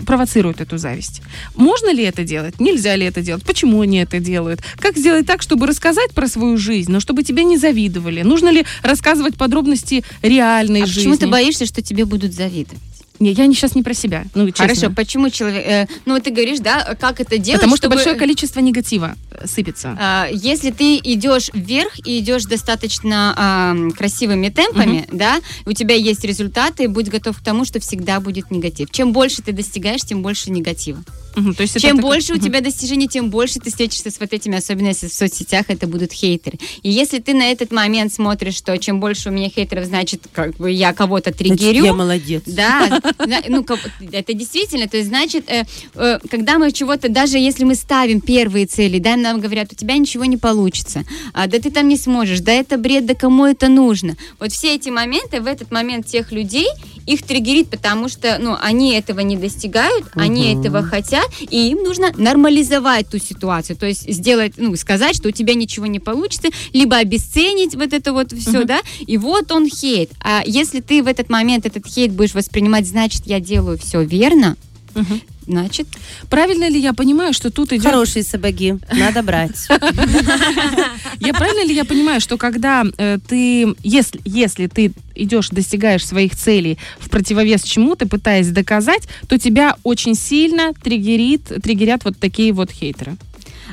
провоцируют 0.06 0.60
эту 0.60 0.78
зависть. 0.78 1.22
Можно 1.54 1.92
ли 1.92 2.02
это 2.04 2.24
делать? 2.24 2.60
Нельзя 2.60 2.96
ли 2.96 3.06
это 3.06 3.20
делать? 3.20 3.44
Почему 3.44 3.80
они 3.80 3.98
это 3.98 4.18
делают? 4.18 4.60
Как 4.76 4.96
сделать 4.96 5.26
так, 5.26 5.42
чтобы 5.42 5.66
рассказать 5.66 6.12
про 6.12 6.28
свою 6.28 6.56
жизнь, 6.56 6.90
но 6.90 7.00
чтобы 7.00 7.22
тебе 7.22 7.44
не 7.44 7.58
завидовали? 7.58 8.22
Нужно 8.22 8.50
ли 8.50 8.64
рассказывать 8.82 9.36
подробности 9.36 10.04
реальной 10.22 10.82
а 10.82 10.86
жизни? 10.86 11.10
почему 11.10 11.16
ты 11.16 11.26
боишься, 11.26 11.66
что 11.66 11.82
тебе 11.82 12.04
будут 12.04 12.32
завидовать? 12.32 12.80
Не, 13.22 13.30
я 13.32 13.46
не, 13.46 13.54
сейчас 13.54 13.74
не 13.76 13.82
про 13.82 13.94
себя. 13.94 14.24
Ну, 14.34 14.46
честно. 14.50 14.66
Хорошо, 14.66 14.90
почему 14.90 15.30
человек... 15.30 15.64
э, 15.66 15.86
ну, 16.06 16.18
ты 16.20 16.30
говоришь, 16.30 16.58
да, 16.58 16.96
как 17.00 17.20
это 17.20 17.38
делать, 17.38 17.60
Потому 17.60 17.76
что 17.76 17.86
чтобы- 17.86 17.96
большое 17.96 18.16
количество 18.16 18.58
негатива 18.60 19.14
э, 19.30 19.46
сыпется. 19.46 19.96
А, 20.00 20.28
Если 20.32 20.70
ты 20.70 20.96
идешь 20.96 21.50
вверх 21.54 21.92
и 22.04 22.18
идешь 22.18 22.44
достаточно 22.44 23.32
ам, 23.36 23.92
красивыми 23.92 24.48
темпами, 24.48 25.06
да, 25.12 25.40
у 25.66 25.72
тебя 25.72 25.94
есть 25.94 26.24
результаты, 26.24 26.88
будь 26.88 27.08
готов 27.08 27.38
к 27.38 27.42
тому, 27.44 27.64
что 27.64 27.78
всегда 27.80 28.18
будет 28.20 28.50
негатив. 28.50 28.90
Чем 28.90 29.12
больше 29.12 29.40
ты 29.42 29.52
достигаешь, 29.52 30.02
тем 30.02 30.22
больше 30.22 30.50
негатива. 30.50 31.02
Мгм, 31.36 31.54
то 31.54 31.62
есть 31.62 31.76
это 31.76 31.86
Чем 31.86 31.96
такой- 31.96 32.10
больше 32.10 32.32
у 32.32 32.36
Мгм. 32.36 32.44
тебя 32.44 32.60
достижений, 32.60 33.08
тем 33.08 33.30
больше 33.30 33.58
ты 33.58 33.70
встретишься 33.70 34.10
с 34.10 34.20
вот 34.20 34.32
этими, 34.34 34.58
особенно 34.58 34.88
если 34.88 35.08
в 35.08 35.12
соцсетях 35.14 35.66
это 35.68 35.86
будут 35.86 36.12
хейтеры. 36.12 36.58
И 36.82 36.90
если 36.90 37.20
ты 37.20 37.32
на 37.32 37.44
этот 37.50 37.72
момент 37.72 38.12
смотришь, 38.12 38.54
что 38.56 38.76
чем 38.76 39.00
больше 39.00 39.30
у 39.30 39.32
меня 39.32 39.48
хейтеров, 39.48 39.86
значит, 39.86 40.24
как 40.34 40.56
бы 40.56 40.70
я 40.70 40.92
кого-то 40.92 41.30
Значит, 41.30 41.38
триггерю. 41.38 41.84
я 41.86 41.92
молодец. 41.94 42.42
Да, 42.46 43.00
ну, 43.48 43.64
это 44.12 44.32
действительно, 44.34 44.88
то 44.88 44.96
есть, 44.96 45.08
значит, 45.08 45.50
э, 45.50 45.64
э, 45.94 46.18
когда 46.30 46.58
мы 46.58 46.72
чего-то, 46.72 47.08
даже 47.08 47.38
если 47.38 47.64
мы 47.64 47.74
ставим 47.74 48.20
первые 48.20 48.66
цели, 48.66 48.98
да, 48.98 49.16
нам 49.16 49.40
говорят, 49.40 49.72
у 49.72 49.76
тебя 49.76 49.96
ничего 49.96 50.24
не 50.24 50.36
получится, 50.36 51.04
а, 51.32 51.46
да 51.46 51.58
ты 51.58 51.70
там 51.70 51.88
не 51.88 51.96
сможешь, 51.96 52.40
да 52.40 52.52
это 52.52 52.78
бред, 52.78 53.06
да 53.06 53.14
кому 53.14 53.46
это 53.46 53.68
нужно. 53.68 54.16
Вот 54.38 54.52
все 54.52 54.74
эти 54.74 54.90
моменты, 54.90 55.40
в 55.40 55.46
этот 55.46 55.70
момент 55.70 56.06
тех 56.06 56.32
людей, 56.32 56.68
их 57.06 57.22
триггерит, 57.22 57.68
потому 57.68 58.08
что, 58.08 58.38
ну, 58.40 58.56
они 58.60 58.92
этого 58.92 59.20
не 59.20 59.36
достигают, 59.36 60.06
они 60.14 60.54
этого 60.54 60.82
хотят, 60.82 61.26
и 61.40 61.70
им 61.70 61.82
нужно 61.82 62.12
нормализовать 62.16 63.08
ту 63.08 63.18
ситуацию, 63.18 63.76
то 63.76 63.86
есть 63.86 64.12
сделать, 64.12 64.54
ну, 64.56 64.74
сказать, 64.76 65.16
что 65.16 65.28
у 65.28 65.32
тебя 65.32 65.54
ничего 65.54 65.86
не 65.86 66.00
получится, 66.00 66.48
либо 66.72 66.96
обесценить 66.96 67.74
вот 67.74 67.92
это 67.92 68.12
вот 68.12 68.32
все, 68.32 68.64
да, 68.64 68.80
и 69.06 69.16
вот 69.16 69.50
он 69.52 69.68
хейт. 69.68 70.10
А 70.20 70.42
если 70.46 70.80
ты 70.80 71.02
в 71.02 71.06
этот 71.06 71.28
момент 71.28 71.66
этот 71.66 71.86
хейт 71.86 72.12
будешь 72.12 72.34
воспринимать, 72.34 72.86
значит, 72.92 73.22
я 73.26 73.40
делаю 73.40 73.78
все 73.78 74.04
верно, 74.04 74.56
Мгм. 74.94 75.20
значит, 75.46 75.88
Правильно 76.28 76.68
ли 76.68 76.78
я 76.78 76.92
понимаю, 76.92 77.32
что 77.32 77.50
тут 77.50 77.72
идет... 77.72 77.84
Хорошие 77.90 78.22
сапоги, 78.22 78.74
надо 78.92 79.22
брать. 79.22 79.66
Я 81.20 81.32
правильно 81.34 81.64
ли 81.64 81.74
я 81.74 81.84
понимаю, 81.84 82.20
что 82.20 82.36
когда 82.36 82.84
э, 82.98 83.18
ты, 83.26 83.74
если, 83.84 84.20
если 84.24 84.66
ты 84.66 84.92
идешь, 85.14 85.50
достигаешь 85.50 86.04
своих 86.04 86.34
целей 86.36 86.78
в 86.98 87.08
противовес 87.10 87.62
чему-то, 87.62 88.08
пытаясь 88.08 88.48
доказать, 88.48 89.04
то 89.28 89.38
тебя 89.38 89.76
очень 89.84 90.14
сильно 90.16 90.72
триггерит, 90.74 91.44
триггерят 91.62 92.04
вот 92.04 92.18
такие 92.18 92.52
вот 92.52 92.70
хейтеры. 92.72 93.16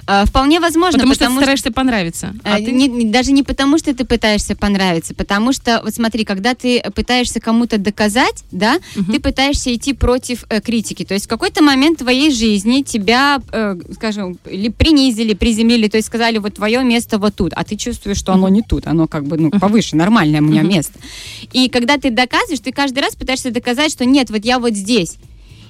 А, 0.07 0.25
вполне 0.25 0.59
возможно, 0.59 0.99
потому, 0.99 1.13
что 1.13 1.25
ты 1.25 1.31
что 1.31 1.39
стараешься 1.41 1.71
понравиться. 1.71 2.33
А 2.43 2.55
А, 2.55 2.57
ты- 2.57 2.71
не- 2.71 3.05
даже 3.05 3.31
не 3.31 3.43
потому, 3.43 3.77
что 3.77 3.93
ты 3.93 4.05
пытаешься 4.05 4.55
понравиться, 4.55 5.13
потому 5.15 5.53
что, 5.53 5.81
вот 5.83 5.93
смотри, 5.93 6.25
когда 6.25 6.53
ты 6.55 6.81
пытаешься 6.95 7.39
кому-то 7.39 7.77
доказать, 7.77 8.43
да, 8.51 8.79
Мгм. 8.95 9.13
ты 9.13 9.19
пытаешься 9.19 9.73
идти 9.75 9.93
против 9.93 10.45
э, 10.49 10.61
критики. 10.61 11.05
То 11.05 11.13
есть 11.13 11.25
в 11.25 11.29
какой-то 11.29 11.63
момент 11.63 11.99
твоей 11.99 12.31
жизни 12.31 12.81
тебя, 12.81 13.39
э, 13.51 13.75
скажем, 13.93 14.37
ли 14.49 14.69
принизили, 14.69 15.33
приземлили, 15.33 15.87
то 15.87 15.97
есть 15.97 16.07
сказали, 16.07 16.37
вот 16.37 16.55
твое 16.55 16.83
место 16.83 17.17
вот 17.17 17.35
тут, 17.35 17.53
а 17.55 17.63
ты 17.63 17.75
чувствуешь, 17.75 18.17
что 18.17 18.33
оно 18.33 18.49
не 18.49 18.61
тут, 18.61 18.87
оно 18.87 19.07
как 19.07 19.25
бы, 19.25 19.37
ну, 19.37 19.49
повыше, 19.51 19.95
нормальное 19.95 20.41
у 20.41 20.43
меня 20.45 20.61
место. 20.63 20.93
И 21.53 21.69
когда 21.69 21.97
ты 21.97 22.09
доказываешь, 22.09 22.59
ты 22.59 22.71
каждый 22.71 22.99
раз 22.99 23.15
пытаешься 23.15 23.51
доказать, 23.51 23.91
что 23.91 24.05
нет, 24.05 24.29
вот 24.29 24.45
я 24.45 24.59
вот 24.59 24.73
здесь. 24.73 25.15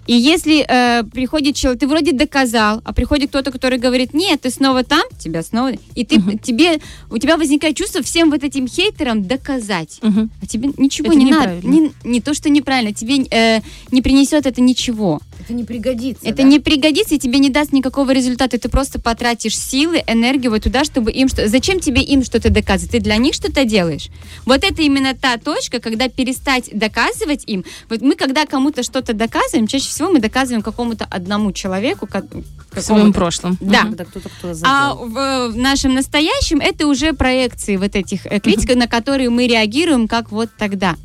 И 0.10 0.14
если 0.14 0.66
э, 0.68 1.04
приходит 1.04 1.56
человек, 1.56 1.82
ты 1.82 1.88
вроде 1.88 2.14
доказал, 2.14 2.82
а 2.84 2.94
приходит 2.94 3.30
кто-то, 3.30 3.52
который 3.52 3.78
говорит, 3.78 4.16
нет, 4.16 4.42
ты 4.42 4.50
снова 4.50 4.84
там, 4.84 5.04
тебя 5.20 5.44
снова, 5.44 5.74
и 5.94 6.04
ты, 6.04 6.20
тебе, 6.42 6.80
у 7.12 7.20
тебя 7.20 7.38
возникает 7.38 7.78
чувство 7.78 8.02
всем 8.02 8.32
вот 8.32 8.44
этим 8.44 8.68
хейтерам 8.68 9.28
доказать. 9.28 10.00
Мгм. 10.02 10.32
А 10.42 10.48
тебе 10.48 10.72
ничего 10.78 11.12
Это 11.12 11.16
не 11.16 11.30
надо. 11.30 11.60
Не, 11.62 11.92
не 12.04 12.22
то, 12.22 12.34
что 12.34 12.50
неправильно, 12.50 12.92
тебе 12.92 13.24
э, 13.30 13.62
не 13.92 14.02
принесет 14.02 14.48
это 14.48 14.62
ничего. 14.62 15.22
Это 15.40 15.54
не 15.54 15.64
пригодится. 15.64 16.28
Это 16.28 16.44
не 16.44 16.60
пригодится 16.60 17.16
и 17.16 17.20
тебе 17.20 17.40
не 17.40 17.50
даст 17.50 17.72
никакого 17.72 18.12
результата. 18.12 18.58
Ты 18.60 18.70
просто 18.70 19.00
потратишь 19.00 19.58
силы, 19.58 20.04
энергию 20.06 20.52
вот 20.52 20.64
туда, 20.64 20.84
чтобы 20.84 21.12
им 21.12 21.28
что... 21.28 21.48
Зачем 21.48 21.80
тебе 21.80 22.02
им 22.02 22.24
что-то 22.24 22.50
доказывать? 22.50 22.92
Ты 22.92 23.00
для 23.00 23.18
них 23.18 23.34
что-то 23.34 23.66
делаешь? 23.66 24.10
Вот 24.46 24.64
это 24.64 24.82
именно 24.82 25.14
та 25.14 25.38
точка, 25.38 25.80
когда 25.80 26.10
перестать 26.10 26.70
доказывать 26.72 27.44
им. 27.48 27.64
Вот 27.90 28.02
мы, 28.02 28.16
когда 28.16 28.46
кому-то 28.46 28.84
что-то 28.84 29.14
доказываем, 29.14 29.68
чаще 29.68 29.88
всего 29.90 30.10
мы 30.10 30.20
доказываем 30.20 30.62
какому-то 30.62 31.06
одному 31.06 31.52
человеку, 31.52 32.08
ка- 32.08 32.26
В 32.72 32.82
своем 32.82 33.14
прошлом. 33.14 33.58
Да. 33.62 33.84
Когда 33.84 34.06
кто-то 34.06 34.30
кто 34.30 34.54
А 34.64 34.94
в, 34.94 35.52
в 35.52 35.58
нашем 35.58 35.94
настоящем 35.94 36.60
это 36.60 36.88
уже 36.88 37.14
проекции 37.14 37.78
вот 37.78 37.96
этих 37.96 38.26
э, 38.26 38.40
критик, 38.40 38.76
на 38.76 38.88
которые 38.88 39.30
мы 39.30 39.48
реагируем, 39.48 40.08
как 40.08 40.32
вот 40.32 40.50
тогда. 40.58 40.96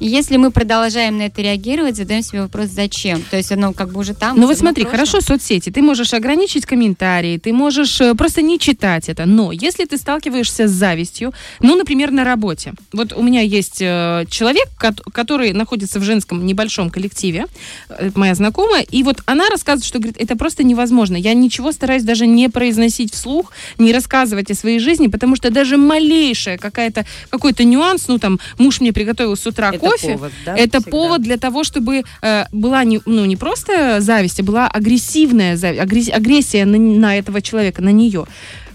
И 0.00 0.06
если 0.06 0.36
мы 0.36 0.50
продолжаем 0.50 1.18
на 1.18 1.22
это 1.22 1.42
реагировать, 1.42 1.96
задаем 1.96 2.22
себе 2.22 2.42
вопрос, 2.42 2.68
зачем? 2.68 3.22
То 3.30 3.36
есть 3.36 3.52
оно 3.52 3.72
как 3.72 3.92
бы 3.92 4.00
уже 4.00 4.14
там. 4.14 4.38
Ну 4.38 4.46
вот 4.46 4.58
смотри, 4.58 4.84
прошлое. 4.84 5.06
хорошо 5.06 5.20
соцсети, 5.20 5.70
ты 5.70 5.82
можешь 5.82 6.12
ограничить 6.14 6.66
комментарии, 6.66 7.38
ты 7.38 7.52
можешь 7.52 8.00
э, 8.00 8.14
просто 8.14 8.42
не 8.42 8.58
читать 8.58 9.08
это, 9.08 9.26
но 9.26 9.52
если 9.52 9.84
ты 9.84 9.96
сталкиваешься 9.96 10.68
с 10.68 10.70
завистью, 10.70 11.32
ну, 11.60 11.76
например, 11.76 12.10
на 12.10 12.24
работе. 12.24 12.74
Вот 12.92 13.12
у 13.12 13.22
меня 13.22 13.40
есть 13.40 13.80
э, 13.80 14.24
человек, 14.28 14.68
кот- 14.78 15.00
который 15.12 15.52
находится 15.52 16.00
в 16.00 16.02
женском 16.02 16.44
небольшом 16.44 16.90
коллективе, 16.90 17.46
это 17.88 18.18
моя 18.18 18.34
знакомая, 18.34 18.82
и 18.82 19.02
вот 19.02 19.22
она 19.26 19.48
рассказывает, 19.48 19.86
что, 19.86 19.98
говорит, 19.98 20.16
это 20.20 20.36
просто 20.36 20.64
невозможно. 20.64 21.16
Я 21.16 21.34
ничего 21.34 21.72
стараюсь 21.72 22.02
даже 22.02 22.26
не 22.26 22.48
произносить 22.48 23.12
вслух, 23.12 23.52
не 23.78 23.92
рассказывать 23.92 24.50
о 24.50 24.54
своей 24.54 24.78
жизни, 24.78 25.06
потому 25.06 25.36
что 25.36 25.50
даже 25.50 25.76
малейшая 25.76 26.58
какая-то, 26.58 27.04
какой-то 27.30 27.64
нюанс, 27.64 28.08
ну, 28.08 28.18
там, 28.18 28.40
муж 28.58 28.80
мне 28.80 28.92
приготовил 28.92 29.36
с 29.36 29.46
утра 29.46 29.70
Это 29.72 29.83
кофе, 29.90 30.12
повод, 30.14 30.32
да, 30.44 30.56
это 30.56 30.78
всегда. 30.80 30.90
повод 30.90 31.22
для 31.22 31.36
того, 31.36 31.64
чтобы 31.64 32.04
э, 32.22 32.44
была 32.52 32.84
не, 32.84 33.00
ну, 33.06 33.24
не 33.24 33.36
просто 33.36 34.00
зависть, 34.00 34.40
а 34.40 34.42
была 34.42 34.66
агрессивная 34.68 35.56
зави- 35.56 35.78
агресс- 35.78 36.10
агрессия 36.10 36.64
на, 36.64 36.78
на 36.78 37.18
этого 37.18 37.40
человека, 37.42 37.82
на 37.82 37.90
нее. 37.90 38.26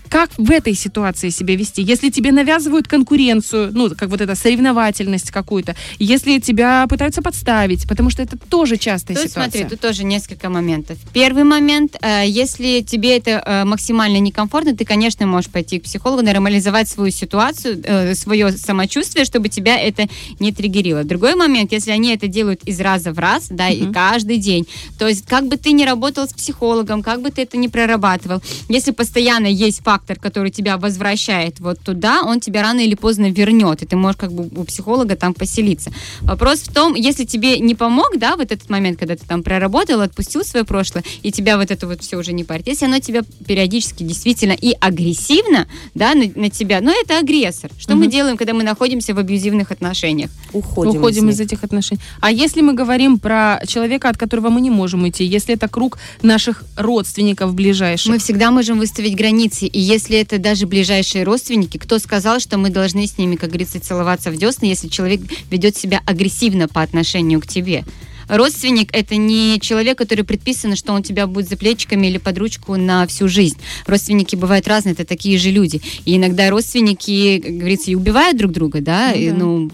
Как 0.10 0.32
в 0.38 0.52
этой 0.52 0.74
ситуации 0.74 1.30
себя 1.30 1.56
вести? 1.56 1.82
Если 1.82 2.10
тебе 2.10 2.32
навязывают 2.32 2.88
конкуренцию, 2.88 3.72
ну, 3.74 3.90
как 3.96 4.10
вот 4.10 4.22
эта 4.22 4.36
соревновательность 4.36 5.32
какую-то, 5.32 5.76
если 6.00 6.40
тебя 6.40 6.88
пытаются 6.90 7.22
подставить, 7.22 7.88
потому 7.88 8.10
что 8.10 8.24
это 8.24 8.38
тоже 8.38 8.78
частая 8.78 9.16
Тут 9.16 9.30
ситуация. 9.30 9.52
смотри, 9.52 9.70
тут 9.70 9.80
тоже 9.80 10.04
несколько 10.04 10.50
моментов. 10.50 10.98
Первый 11.14 11.44
момент, 11.44 11.96
э, 12.02 12.24
если 12.28 12.82
тебе 12.82 13.18
это 13.18 13.44
э, 13.46 13.66
максимально 13.66 14.18
некомфортно, 14.20 14.76
ты, 14.76 14.84
конечно, 14.84 15.28
можешь 15.28 15.52
пойти 15.52 15.80
к 15.80 15.84
психологу, 15.84 16.24
нормализовать 16.24 16.90
свою 16.90 17.12
ситуацию, 17.12 17.82
э, 17.84 18.16
свое 18.16 18.52
самочувствие, 18.52 19.26
чтобы 19.26 19.50
тебя 19.50 19.78
это 19.78 20.08
не 20.40 20.52
триггерило. 20.52 21.04
Другой 21.04 21.36
момент, 21.36 21.72
если 21.72 21.92
они 21.92 22.14
это 22.14 22.28
делают 22.28 22.64
из 22.64 22.80
раза 22.80 23.14
в 23.14 23.20
раз, 23.20 23.48
да, 23.50 23.70
и 23.70 23.92
каждый 23.92 24.38
день, 24.38 24.68
то 24.98 25.08
есть 25.08 25.26
как 25.28 25.48
бы 25.48 25.58
ты 25.58 25.72
ни 25.72 25.86
работал 25.86 26.28
с 26.28 26.34
психологом, 26.34 27.04
как 27.04 27.22
бы 27.22 27.30
ты 27.30 27.44
это 27.44 27.58
ни 27.58 27.68
прорабатывал, 27.68 28.42
если 28.70 28.92
постоянно 28.92 29.48
есть 29.48 29.84
фактор, 30.00 30.18
который 30.18 30.50
тебя 30.50 30.78
возвращает 30.78 31.60
вот 31.60 31.80
туда, 31.80 32.22
он 32.24 32.40
тебя 32.40 32.62
рано 32.62 32.80
или 32.80 32.96
поздно 32.96 33.30
вернет, 33.30 33.84
и 33.84 33.86
ты 33.86 33.96
можешь 33.96 34.18
как 34.18 34.32
бы 34.32 34.50
у 34.60 34.64
психолога 34.64 35.16
там 35.16 35.34
поселиться. 35.34 35.92
Вопрос 36.22 36.60
в 36.60 36.74
том, 36.74 36.96
если 36.96 37.26
тебе 37.26 37.60
не 37.60 37.76
помог, 37.76 38.18
да, 38.18 38.36
вот 38.36 38.52
этот 38.52 38.70
момент, 38.70 38.98
когда 38.98 39.16
ты 39.16 39.26
там 39.28 39.44
проработал, 39.44 40.02
отпустил 40.02 40.44
свое 40.46 40.66
прошлое, 40.66 41.04
и 41.22 41.32
тебя 41.32 41.58
вот 41.58 41.72
это 41.72 41.86
вот 41.88 42.02
все 42.02 42.18
уже 42.18 42.32
не 42.34 42.44
парит, 42.44 42.68
если 42.68 42.86
оно 42.86 43.00
тебя 43.00 43.22
периодически 43.46 44.04
действительно 44.04 44.54
и 44.54 44.74
агрессивно, 44.80 45.68
да, 45.96 46.14
на, 46.16 46.32
на 46.36 46.50
тебя, 46.50 46.80
но 46.82 46.92
это 46.92 47.20
агрессор. 47.20 47.72
Что 47.78 47.96
мы 47.96 48.04
Мгм. 48.04 48.12
делаем, 48.12 48.38
когда 48.38 48.54
мы 48.54 48.64
находимся 48.64 49.14
в 49.14 49.20
абьюзивных 49.20 49.72
отношениях? 49.72 50.30
Уходим, 50.54 50.92
Уходим 50.96 51.30
из, 51.30 51.36
из 51.36 51.42
этих 51.42 51.64
отношений. 51.64 52.02
А 52.22 52.32
если 52.32 52.62
мы 52.62 52.74
говорим 52.74 53.20
про 53.20 53.60
человека, 53.68 54.10
от 54.10 54.18
которого 54.18 54.50
мы 54.50 54.62
не 54.62 54.70
можем 54.70 55.04
уйти, 55.04 55.26
если 55.26 55.56
это 55.56 55.68
круг 55.68 55.98
наших 56.22 56.64
родственников 56.78 57.54
ближайших, 57.54 58.12
Мы 58.12 58.18
всегда 58.20 58.52
можем 58.52 58.80
выставить 58.80 59.16
границы, 59.16 59.66
и 59.66 59.80
если 59.90 60.20
это 60.20 60.38
даже 60.38 60.68
ближайшие 60.68 61.24
родственники, 61.24 61.78
кто 61.78 61.98
сказал, 61.98 62.40
что 62.40 62.60
мы 62.60 62.70
должны 62.70 63.08
с 63.08 63.18
ними, 63.18 63.36
как 63.36 63.50
говорится, 63.50 63.80
целоваться 63.80 64.30
в 64.30 64.38
десны, 64.38 64.66
если 64.66 64.88
человек 64.88 65.22
ведет 65.50 65.76
себя 65.76 66.02
агрессивно 66.06 66.68
по 66.68 66.84
отношению 66.84 67.42
к 67.42 67.48
тебе? 67.48 67.84
Родственник– 68.28 68.90
это 68.94 69.16
не 69.16 69.60
человек, 69.60 69.98
который 69.98 70.24
предписано, 70.24 70.76
что 70.76 70.94
он 70.94 71.02
тебя 71.02 71.26
будет 71.26 71.50
за 71.50 71.58
плечиками 71.58 72.06
или 72.06 72.20
под 72.20 72.38
ручку 72.38 72.76
на 72.76 73.08
всю 73.08 73.28
жизнь. 73.28 73.58
Родственники 73.88 74.36
бывают 74.36 74.68
разные, 74.68 74.94
это 74.94 75.06
такие 75.06 75.40
же 75.40 75.50
люди. 75.50 75.82
И 76.06 76.16
иногда 76.16 76.48
родственники, 76.52 77.40
как 77.44 77.58
говорится, 77.58 77.90
и 77.90 77.96
убивают 77.96 78.38
друг 78.38 78.52
друга, 78.52 78.82
да, 78.82 79.14
Ну 79.16 79.20
и, 79.20 79.30
да. 79.32 79.36
ну, 79.36 79.72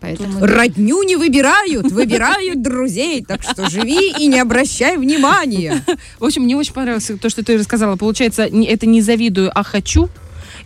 поэтому... 0.00 0.44
Родню 0.44 1.02
не 1.02 1.16
выбирают, 1.16 1.90
выбирают 1.90 2.62
друзей. 2.62 3.24
Так 3.24 3.42
что 3.42 3.68
живи 3.70 4.12
и 4.18 4.26
не 4.26 4.38
обращай 4.40 4.96
внимания. 4.96 5.84
В 6.18 6.24
общем, 6.24 6.42
мне 6.42 6.56
очень 6.56 6.72
понравилось 6.72 7.10
то, 7.20 7.28
что 7.28 7.44
ты 7.44 7.58
рассказала. 7.58 7.96
Получается, 7.96 8.48
не- 8.50 8.66
это 8.66 8.86
не 8.86 9.00
завидую, 9.02 9.50
а 9.54 9.62
хочу. 9.62 10.08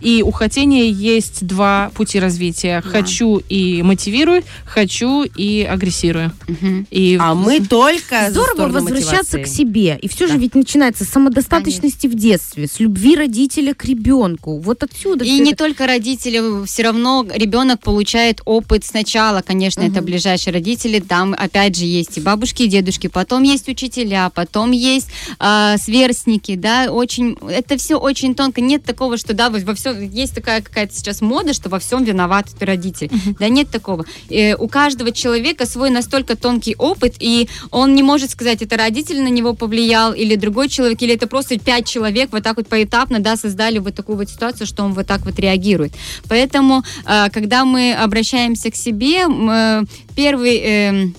И 0.01 0.23
у 0.23 0.31
хотения 0.31 0.89
есть 0.89 1.45
два 1.45 1.91
пути 1.95 2.19
развития. 2.19 2.81
Хочу 2.81 3.37
и 3.49 3.81
мотивирую, 3.83 4.43
хочу 4.65 5.23
и 5.23 5.61
агрессирую. 5.63 6.31
Мгм. 6.47 6.87
И 6.89 7.17
А 7.19 7.33
мы 7.35 7.59
только 7.61 8.29
Здорово 8.31 8.67
возвращаться 8.69 9.37
мотивации. 9.37 9.43
к 9.43 9.47
себе. 9.47 9.99
И 10.01 10.07
все 10.07 10.27
Да. 10.27 10.33
же 10.33 10.39
ведь 10.39 10.55
начинается 10.55 11.05
с 11.05 11.09
самодостаточности 11.09 12.07
в 12.07 12.15
детстве, 12.15 12.67
с 12.67 12.79
любви 12.79 13.15
родителя 13.15 13.73
к 13.73 13.85
ребенку. 13.85 14.57
Вот 14.59 14.83
отсюда 14.83 15.23
И 15.23 15.39
не 15.39 15.51
это. 15.51 15.65
только 15.65 15.87
родители, 15.87 16.65
все 16.65 16.83
равно 16.83 17.25
ребенок 17.33 17.79
получает 17.81 18.41
опыт 18.45 18.83
сначала, 18.85 19.41
конечно, 19.41 19.81
это 19.81 20.01
ближайшие 20.01 20.53
родители, 20.53 20.99
там 20.99 21.35
опять 21.37 21.75
же 21.77 21.85
есть 21.85 22.17
и 22.17 22.21
бабушки, 22.21 22.63
и 22.63 22.67
дедушки, 22.67 23.07
потом 23.07 23.43
есть 23.43 23.67
учителя, 23.69 24.29
потом 24.33 24.71
есть 24.71 25.07
а, 25.39 25.77
сверстники, 25.77 26.55
да, 26.55 26.91
очень, 26.91 27.37
это 27.49 27.77
все 27.77 27.95
очень 27.97 28.35
тонко, 28.35 28.61
нет 28.61 28.83
такого, 28.83 29.17
что, 29.17 29.33
да, 29.33 29.49
во 29.49 29.73
есть 29.99 30.35
такая 30.35 30.61
какая-то 30.61 30.93
сейчас 30.95 31.21
мода, 31.21 31.53
что 31.53 31.69
во 31.69 31.79
всем 31.79 32.03
виноват 32.03 32.47
родитель, 32.59 33.09
да, 33.39 33.49
нет 33.49 33.69
такого. 33.69 34.05
Э, 34.29 34.55
у 34.55 34.67
каждого 34.67 35.11
человека 35.11 35.65
свой 35.65 35.89
настолько 35.89 36.35
тонкий 36.35 36.75
опыт, 36.77 37.15
и 37.19 37.49
он 37.71 37.95
не 37.95 38.03
может 38.03 38.31
сказать, 38.31 38.61
это 38.61 38.77
родитель 38.77 39.21
на 39.21 39.29
него 39.29 39.53
повлиял, 39.53 40.13
или 40.13 40.35
другой 40.35 40.69
человек, 40.69 41.01
или 41.01 41.15
это 41.15 41.27
просто 41.27 41.59
пять 41.59 41.87
человек 41.87 42.29
вот 42.31 42.43
так 42.43 42.57
вот 42.57 42.67
поэтапно, 42.67 43.19
да, 43.19 43.35
создали 43.35 43.79
вот 43.79 43.95
такую 43.95 44.17
вот 44.17 44.29
ситуацию, 44.29 44.67
что 44.67 44.83
он 44.83 44.93
вот 44.93 45.07
так 45.07 45.25
вот 45.25 45.39
реагирует. 45.39 45.93
Поэтому, 46.27 46.83
э, 47.05 47.29
когда 47.29 47.65
мы 47.65 47.93
обращаемся 47.93 48.71
к 48.71 48.75
себе, 48.75 49.25
э, 49.27 49.83
первый, 50.15 50.57
эм, 50.57 51.15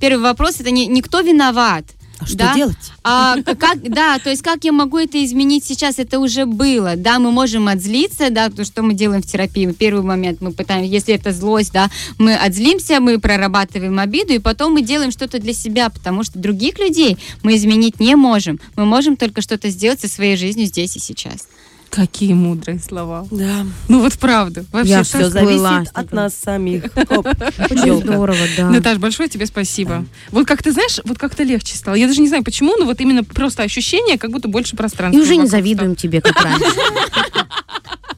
первый 0.00 0.22
вопрос 0.22 0.60
это 0.60 0.70
не, 0.70 0.86
не 0.86 1.02
кто 1.02 1.20
виноват, 1.20 1.84
А 2.24 2.26
что 2.26 2.36
да? 2.38 2.54
делать? 2.54 2.76
а 3.02 3.36
как, 3.42 3.82
да, 3.82 4.18
то 4.18 4.30
есть 4.30 4.42
как 4.42 4.64
я 4.64 4.72
могу 4.72 4.98
это 4.98 5.22
изменить 5.24 5.64
сейчас? 5.64 5.98
Это 5.98 6.18
уже 6.18 6.46
было, 6.46 6.96
да, 6.96 7.18
мы 7.18 7.30
можем 7.30 7.68
отзлиться, 7.68 8.30
да, 8.30 8.50
то, 8.50 8.64
что 8.64 8.82
мы 8.82 8.94
делаем 8.94 9.22
в 9.22 9.26
терапии. 9.26 9.70
Первый 9.72 10.02
момент 10.02 10.40
мы 10.40 10.52
пытаемся, 10.52 10.90
если 10.90 11.14
это 11.14 11.32
злость, 11.32 11.72
да, 11.72 11.90
мы 12.18 12.34
отзлимся, 12.34 13.00
мы 13.00 13.18
прорабатываем 13.18 13.98
обиду, 13.98 14.32
и 14.32 14.38
потом 14.38 14.72
мы 14.72 14.82
делаем 14.82 15.10
что-то 15.10 15.38
для 15.38 15.52
себя, 15.52 15.90
потому 15.90 16.24
что 16.24 16.38
других 16.38 16.78
людей 16.78 17.18
мы 17.42 17.56
изменить 17.56 18.00
не 18.00 18.16
можем. 18.16 18.58
Мы 18.76 18.84
можем 18.84 19.16
только 19.16 19.42
что-то 19.42 19.68
сделать 19.68 20.00
со 20.00 20.08
своей 20.08 20.36
жизнью 20.36 20.66
здесь 20.66 20.96
и 20.96 21.00
сейчас. 21.00 21.46
Какие 21.94 22.32
мудрые 22.32 22.80
слова. 22.80 23.26
Да. 23.30 23.64
Ну 23.88 24.00
вот 24.00 24.14
правда. 24.14 24.64
Вообще 24.72 24.90
Я. 24.90 25.02
Все 25.04 25.30
зависит 25.30 25.90
от 25.94 26.12
нас 26.12 26.34
самих. 26.34 26.84
Очень 26.96 28.00
здорово, 28.02 28.38
да. 28.56 28.68
Наташ, 28.68 28.98
большое 28.98 29.28
тебе 29.28 29.46
спасибо. 29.46 30.04
Вот 30.32 30.46
как 30.46 30.62
ты 30.62 30.72
знаешь, 30.72 30.98
вот 31.04 31.18
как-то 31.18 31.44
легче 31.44 31.76
стало. 31.76 31.94
Я 31.94 32.08
даже 32.08 32.20
не 32.20 32.28
знаю 32.28 32.42
почему, 32.42 32.76
но 32.76 32.84
вот 32.84 33.00
именно 33.00 33.22
просто 33.22 33.62
ощущение, 33.62 34.18
как 34.18 34.30
будто 34.30 34.48
больше 34.48 34.76
пространства. 34.76 35.20
И 35.20 35.22
уже 35.22 35.36
не 35.36 35.46
завидуем 35.46 35.94
тебе, 35.94 36.20
как 36.20 36.42
раньше. 36.42 36.64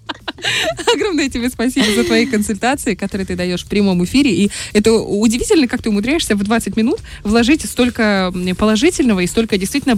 Огромное 0.94 1.28
тебе 1.28 1.48
спасибо 1.50 1.86
за 1.94 2.04
твои 2.04 2.26
консультации, 2.26 2.94
которые 2.94 3.26
ты 3.26 3.36
даешь 3.36 3.64
в 3.64 3.68
прямом 3.68 4.04
эфире. 4.04 4.32
И 4.32 4.50
это 4.72 4.92
удивительно, 4.92 5.68
как 5.68 5.82
ты 5.82 5.90
умудряешься 5.90 6.36
в 6.36 6.42
20 6.42 6.76
минут 6.76 7.00
вложить 7.22 7.64
столько 7.68 8.32
положительного 8.58 9.20
и 9.20 9.26
столько 9.26 9.58
действительно 9.58 9.96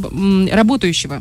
работающего. 0.54 1.20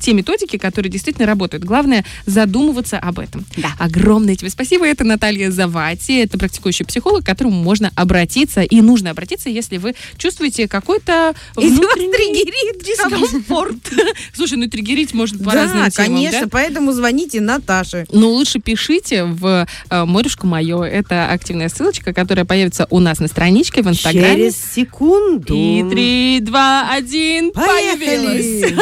Те 0.00 0.12
методики, 0.12 0.56
которые 0.58 0.90
действительно 0.90 1.26
работают. 1.26 1.64
Главное 1.64 2.04
задумываться 2.26 2.98
об 2.98 3.18
этом. 3.18 3.44
Да. 3.56 3.72
Огромное 3.78 4.36
тебе 4.36 4.50
спасибо. 4.50 4.86
Это 4.86 5.04
Наталья 5.04 5.50
Завати. 5.50 6.18
Это 6.18 6.38
практикующий 6.38 6.84
психолог, 6.84 7.22
к 7.24 7.26
которому 7.26 7.62
можно 7.62 7.90
обратиться. 7.94 8.62
И 8.62 8.80
нужно 8.80 9.10
обратиться, 9.10 9.48
если 9.48 9.76
вы 9.78 9.94
чувствуете 10.16 10.68
какой-то 10.68 11.34
внутренний 11.54 12.44
дискомфорт. 12.84 13.76
Слушай, 14.34 14.58
ну 14.58 14.68
триггерить 14.68 15.14
можно 15.14 15.38
по 15.38 15.52
Да, 15.52 15.64
разным 15.64 15.90
темам, 15.90 16.08
конечно, 16.16 16.42
да? 16.42 16.48
поэтому 16.50 16.92
звоните 16.92 17.40
Наташе. 17.40 18.06
Но 18.12 18.30
лучше 18.30 18.58
пишите 18.68 19.24
в 19.24 19.66
э, 19.88 20.04
«Морюшку 20.04 20.46
мое». 20.46 20.82
Это 20.82 21.30
активная 21.30 21.70
ссылочка, 21.70 22.12
которая 22.12 22.44
появится 22.44 22.86
у 22.90 23.00
нас 23.00 23.18
на 23.18 23.26
страничке 23.26 23.80
в 23.80 23.88
Инстаграме. 23.88 24.36
Через 24.36 24.56
секунду. 24.74 25.54
И 25.56 25.82
три, 25.88 26.40
два, 26.42 26.90
один, 26.92 27.50
появилась. 27.50 28.74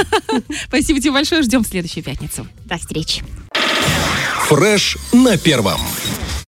Спасибо 0.66 0.98
тебе 0.98 1.12
большое, 1.12 1.42
ждем 1.42 1.62
в 1.62 1.68
следующую 1.68 2.02
пятницу. 2.02 2.48
До 2.64 2.78
встречи. 2.78 3.22
Фреш 4.48 4.98
на 5.12 5.38
первом. 5.38 5.80